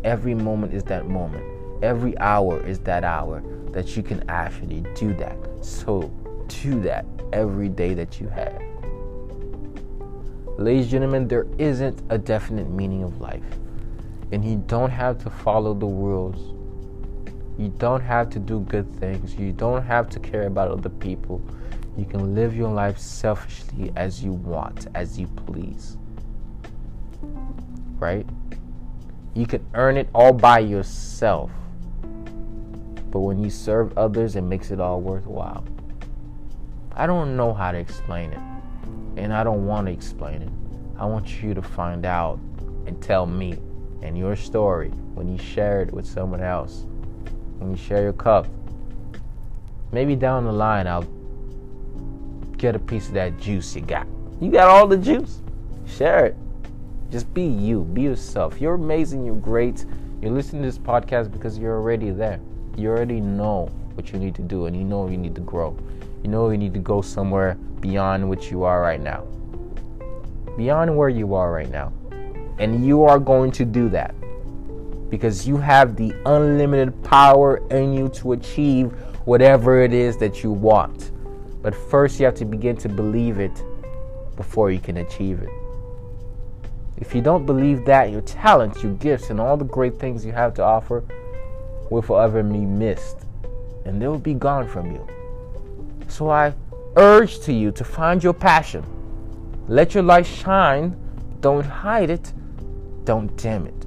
Every 0.03 0.33
moment 0.33 0.73
is 0.73 0.83
that 0.85 1.07
moment 1.07 1.59
every 1.81 2.17
hour 2.19 2.65
is 2.65 2.79
that 2.79 3.03
hour 3.03 3.41
that 3.71 3.95
you 3.95 4.03
can 4.03 4.27
actually 4.29 4.81
do 4.95 5.13
that. 5.15 5.37
So, 5.61 6.11
do 6.47 6.79
that 6.81 7.05
every 7.31 7.69
day 7.69 7.93
that 7.93 8.19
you 8.19 8.27
have. 8.29 8.61
Ladies 10.57 10.85
and 10.85 10.91
gentlemen, 10.91 11.27
there 11.27 11.47
isn't 11.57 12.01
a 12.09 12.17
definite 12.17 12.69
meaning 12.69 13.03
of 13.03 13.21
life. 13.21 13.43
And 14.31 14.43
you 14.43 14.63
don't 14.67 14.89
have 14.89 15.21
to 15.23 15.29
follow 15.29 15.73
the 15.73 15.85
rules. 15.85 16.55
You 17.57 17.69
don't 17.77 18.01
have 18.01 18.29
to 18.31 18.39
do 18.39 18.61
good 18.61 18.91
things. 18.99 19.35
You 19.35 19.51
don't 19.51 19.83
have 19.83 20.09
to 20.09 20.19
care 20.19 20.47
about 20.47 20.71
other 20.71 20.89
people. 20.89 21.41
You 21.99 22.05
can 22.05 22.33
live 22.33 22.55
your 22.55 22.71
life 22.71 22.97
selfishly 22.97 23.91
as 23.97 24.23
you 24.23 24.31
want, 24.31 24.87
as 24.95 25.19
you 25.19 25.27
please. 25.27 25.97
Right? 27.97 28.25
You 29.33 29.45
can 29.45 29.65
earn 29.73 29.97
it 29.97 30.07
all 30.15 30.31
by 30.31 30.59
yourself. 30.59 31.51
But 33.11 33.19
when 33.19 33.43
you 33.43 33.49
serve 33.49 33.97
others, 33.97 34.37
it 34.37 34.43
makes 34.43 34.71
it 34.71 34.79
all 34.79 35.01
worthwhile. 35.01 35.65
I 36.95 37.05
don't 37.05 37.35
know 37.35 37.53
how 37.53 37.73
to 37.73 37.77
explain 37.77 38.31
it, 38.31 38.39
and 39.17 39.33
I 39.33 39.43
don't 39.43 39.65
want 39.65 39.87
to 39.87 39.91
explain 39.91 40.41
it. 40.41 40.49
I 40.97 41.05
want 41.05 41.43
you 41.43 41.53
to 41.53 41.61
find 41.61 42.05
out 42.05 42.39
and 42.85 43.01
tell 43.01 43.25
me 43.25 43.57
and 44.01 44.17
your 44.17 44.37
story 44.37 44.89
when 45.15 45.27
you 45.27 45.37
share 45.37 45.81
it 45.81 45.91
with 45.91 46.05
someone 46.05 46.41
else, 46.41 46.85
when 47.57 47.71
you 47.71 47.77
share 47.77 48.03
your 48.03 48.13
cup. 48.13 48.47
Maybe 49.91 50.15
down 50.15 50.45
the 50.45 50.53
line, 50.53 50.87
I'll 50.87 51.18
get 52.59 52.75
a 52.75 52.79
piece 52.79 53.07
of 53.07 53.15
that 53.15 53.39
juice 53.39 53.75
you 53.75 53.81
got. 53.81 54.05
You 54.39 54.51
got 54.51 54.67
all 54.67 54.85
the 54.85 54.97
juice. 54.97 55.39
Share 55.87 56.27
it. 56.27 56.35
Just 57.09 57.33
be 57.33 57.43
you, 57.43 57.85
be 57.85 58.03
yourself. 58.03 58.61
You're 58.61 58.75
amazing, 58.75 59.25
you're 59.25 59.35
great. 59.35 59.85
You're 60.21 60.31
listening 60.31 60.61
to 60.61 60.67
this 60.67 60.77
podcast 60.77 61.31
because 61.31 61.57
you're 61.57 61.75
already 61.75 62.11
there 62.11 62.39
you 62.79 62.89
already 62.89 63.19
know 63.19 63.65
what 63.95 64.13
you 64.13 64.19
need 64.19 64.33
to 64.35 64.41
do 64.41 64.65
and 64.65 64.75
you 64.75 64.83
know 64.83 65.09
you 65.09 65.17
need 65.17 65.35
to 65.35 65.41
grow. 65.41 65.77
You 66.23 66.29
know 66.29 66.49
you 66.49 66.57
need 66.57 66.73
to 66.73 66.79
go 66.79 67.01
somewhere 67.01 67.55
beyond 67.81 68.27
what 68.27 68.49
you 68.49 68.63
are 68.63 68.81
right 68.81 69.01
now. 69.01 69.25
Beyond 70.57 70.95
where 70.95 71.09
you 71.09 71.33
are 71.35 71.51
right 71.51 71.69
now. 71.69 71.91
And 72.57 72.85
you 72.85 73.03
are 73.03 73.19
going 73.19 73.51
to 73.51 73.65
do 73.65 73.89
that 73.89 74.15
because 75.09 75.47
you 75.47 75.57
have 75.57 75.95
the 75.95 76.13
unlimited 76.25 77.03
power 77.03 77.57
in 77.69 77.93
you 77.93 78.09
to 78.09 78.33
achieve 78.33 78.91
whatever 79.25 79.81
it 79.81 79.93
is 79.93 80.17
that 80.17 80.43
you 80.43 80.51
want. 80.51 81.11
But 81.61 81.75
first, 81.75 82.19
you 82.19 82.25
have 82.25 82.35
to 82.35 82.45
begin 82.45 82.77
to 82.77 82.89
believe 82.89 83.39
it 83.39 83.63
before 84.35 84.71
you 84.71 84.79
can 84.79 84.97
achieve 84.97 85.41
it. 85.41 85.49
If 86.97 87.15
you 87.15 87.21
don't 87.21 87.45
believe 87.45 87.85
that, 87.85 88.11
your 88.11 88.21
talents, 88.21 88.83
your 88.83 88.93
gifts, 88.93 89.29
and 89.29 89.39
all 89.39 89.57
the 89.57 89.65
great 89.65 89.97
things 89.99 90.25
you 90.25 90.31
have 90.31 90.53
to 90.55 90.63
offer 90.63 91.03
will 91.89 92.01
forever 92.01 92.43
be 92.43 92.59
missed 92.59 93.25
and 93.85 94.01
they 94.01 94.07
will 94.07 94.19
be 94.19 94.33
gone 94.33 94.67
from 94.67 94.91
you. 94.91 95.07
So 96.07 96.29
I 96.29 96.53
urge 96.95 97.39
to 97.41 97.53
you 97.53 97.71
to 97.71 97.83
find 97.83 98.23
your 98.23 98.33
passion. 98.33 98.83
Let 99.67 99.93
your 99.93 100.03
light 100.03 100.25
shine. 100.25 100.95
Don't 101.41 101.65
hide 101.65 102.09
it. 102.09 102.33
Don't 103.05 103.35
dim 103.37 103.65
it. 103.65 103.85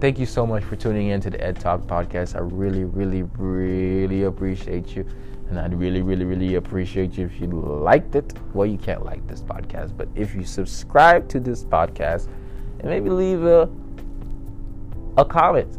Thank 0.00 0.20
you 0.20 0.26
so 0.26 0.46
much 0.46 0.62
for 0.62 0.76
tuning 0.76 1.08
in 1.08 1.20
to 1.22 1.30
the 1.30 1.44
Ed 1.44 1.58
Talk 1.58 1.80
podcast. 1.80 2.36
I 2.36 2.38
really, 2.38 2.84
really, 2.84 3.24
really 3.36 4.22
appreciate 4.22 4.94
you. 4.94 5.04
And 5.48 5.58
I'd 5.58 5.74
really, 5.74 6.02
really, 6.02 6.24
really 6.24 6.54
appreciate 6.54 7.18
you 7.18 7.26
if 7.26 7.40
you 7.40 7.48
liked 7.48 8.14
it. 8.14 8.32
Well, 8.54 8.66
you 8.66 8.78
can't 8.78 9.04
like 9.04 9.26
this 9.26 9.40
podcast, 9.40 9.96
but 9.96 10.06
if 10.14 10.36
you 10.36 10.44
subscribe 10.44 11.28
to 11.30 11.40
this 11.40 11.64
podcast 11.64 12.28
and 12.78 12.84
maybe 12.84 13.10
leave 13.10 13.42
a, 13.42 13.68
a 15.16 15.24
comment, 15.24 15.76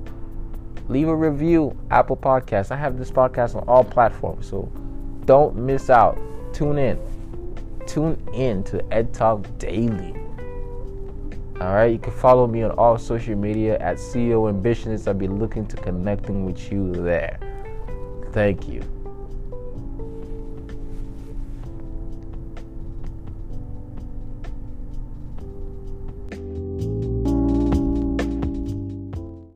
leave 0.90 1.08
a 1.08 1.16
review, 1.16 1.80
Apple 1.90 2.18
Podcasts. 2.18 2.72
I 2.72 2.76
have 2.76 2.98
this 2.98 3.12
podcast 3.12 3.56
on 3.56 3.64
all 3.70 3.86
platforms, 3.86 4.50
so 4.50 4.70
don't 5.24 5.56
miss 5.56 5.90
out. 5.90 6.20
Tune 6.52 6.78
in. 6.78 7.00
Tune 7.88 8.22
in 8.34 8.66
to 8.66 8.84
Ed 8.94 9.14
Talk 9.14 9.46
Daily. 9.60 10.19
All 11.62 11.74
right, 11.74 11.92
you 11.92 12.00
can 12.00 12.14
follow 12.14 12.48
me 12.48 12.64
on 12.64 12.72
all 12.72 12.98
social 12.98 13.36
media 13.36 13.78
at 13.80 13.98
CEO 13.98 14.50
Ambitionist. 14.50 15.10
I'll 15.10 15.14
be 15.14 15.28
looking 15.28 15.68
to 15.68 15.76
connecting 15.76 16.46
with 16.46 16.72
you 16.72 16.94
there. 16.94 17.38
Thank 18.32 18.70
you. 18.70 18.82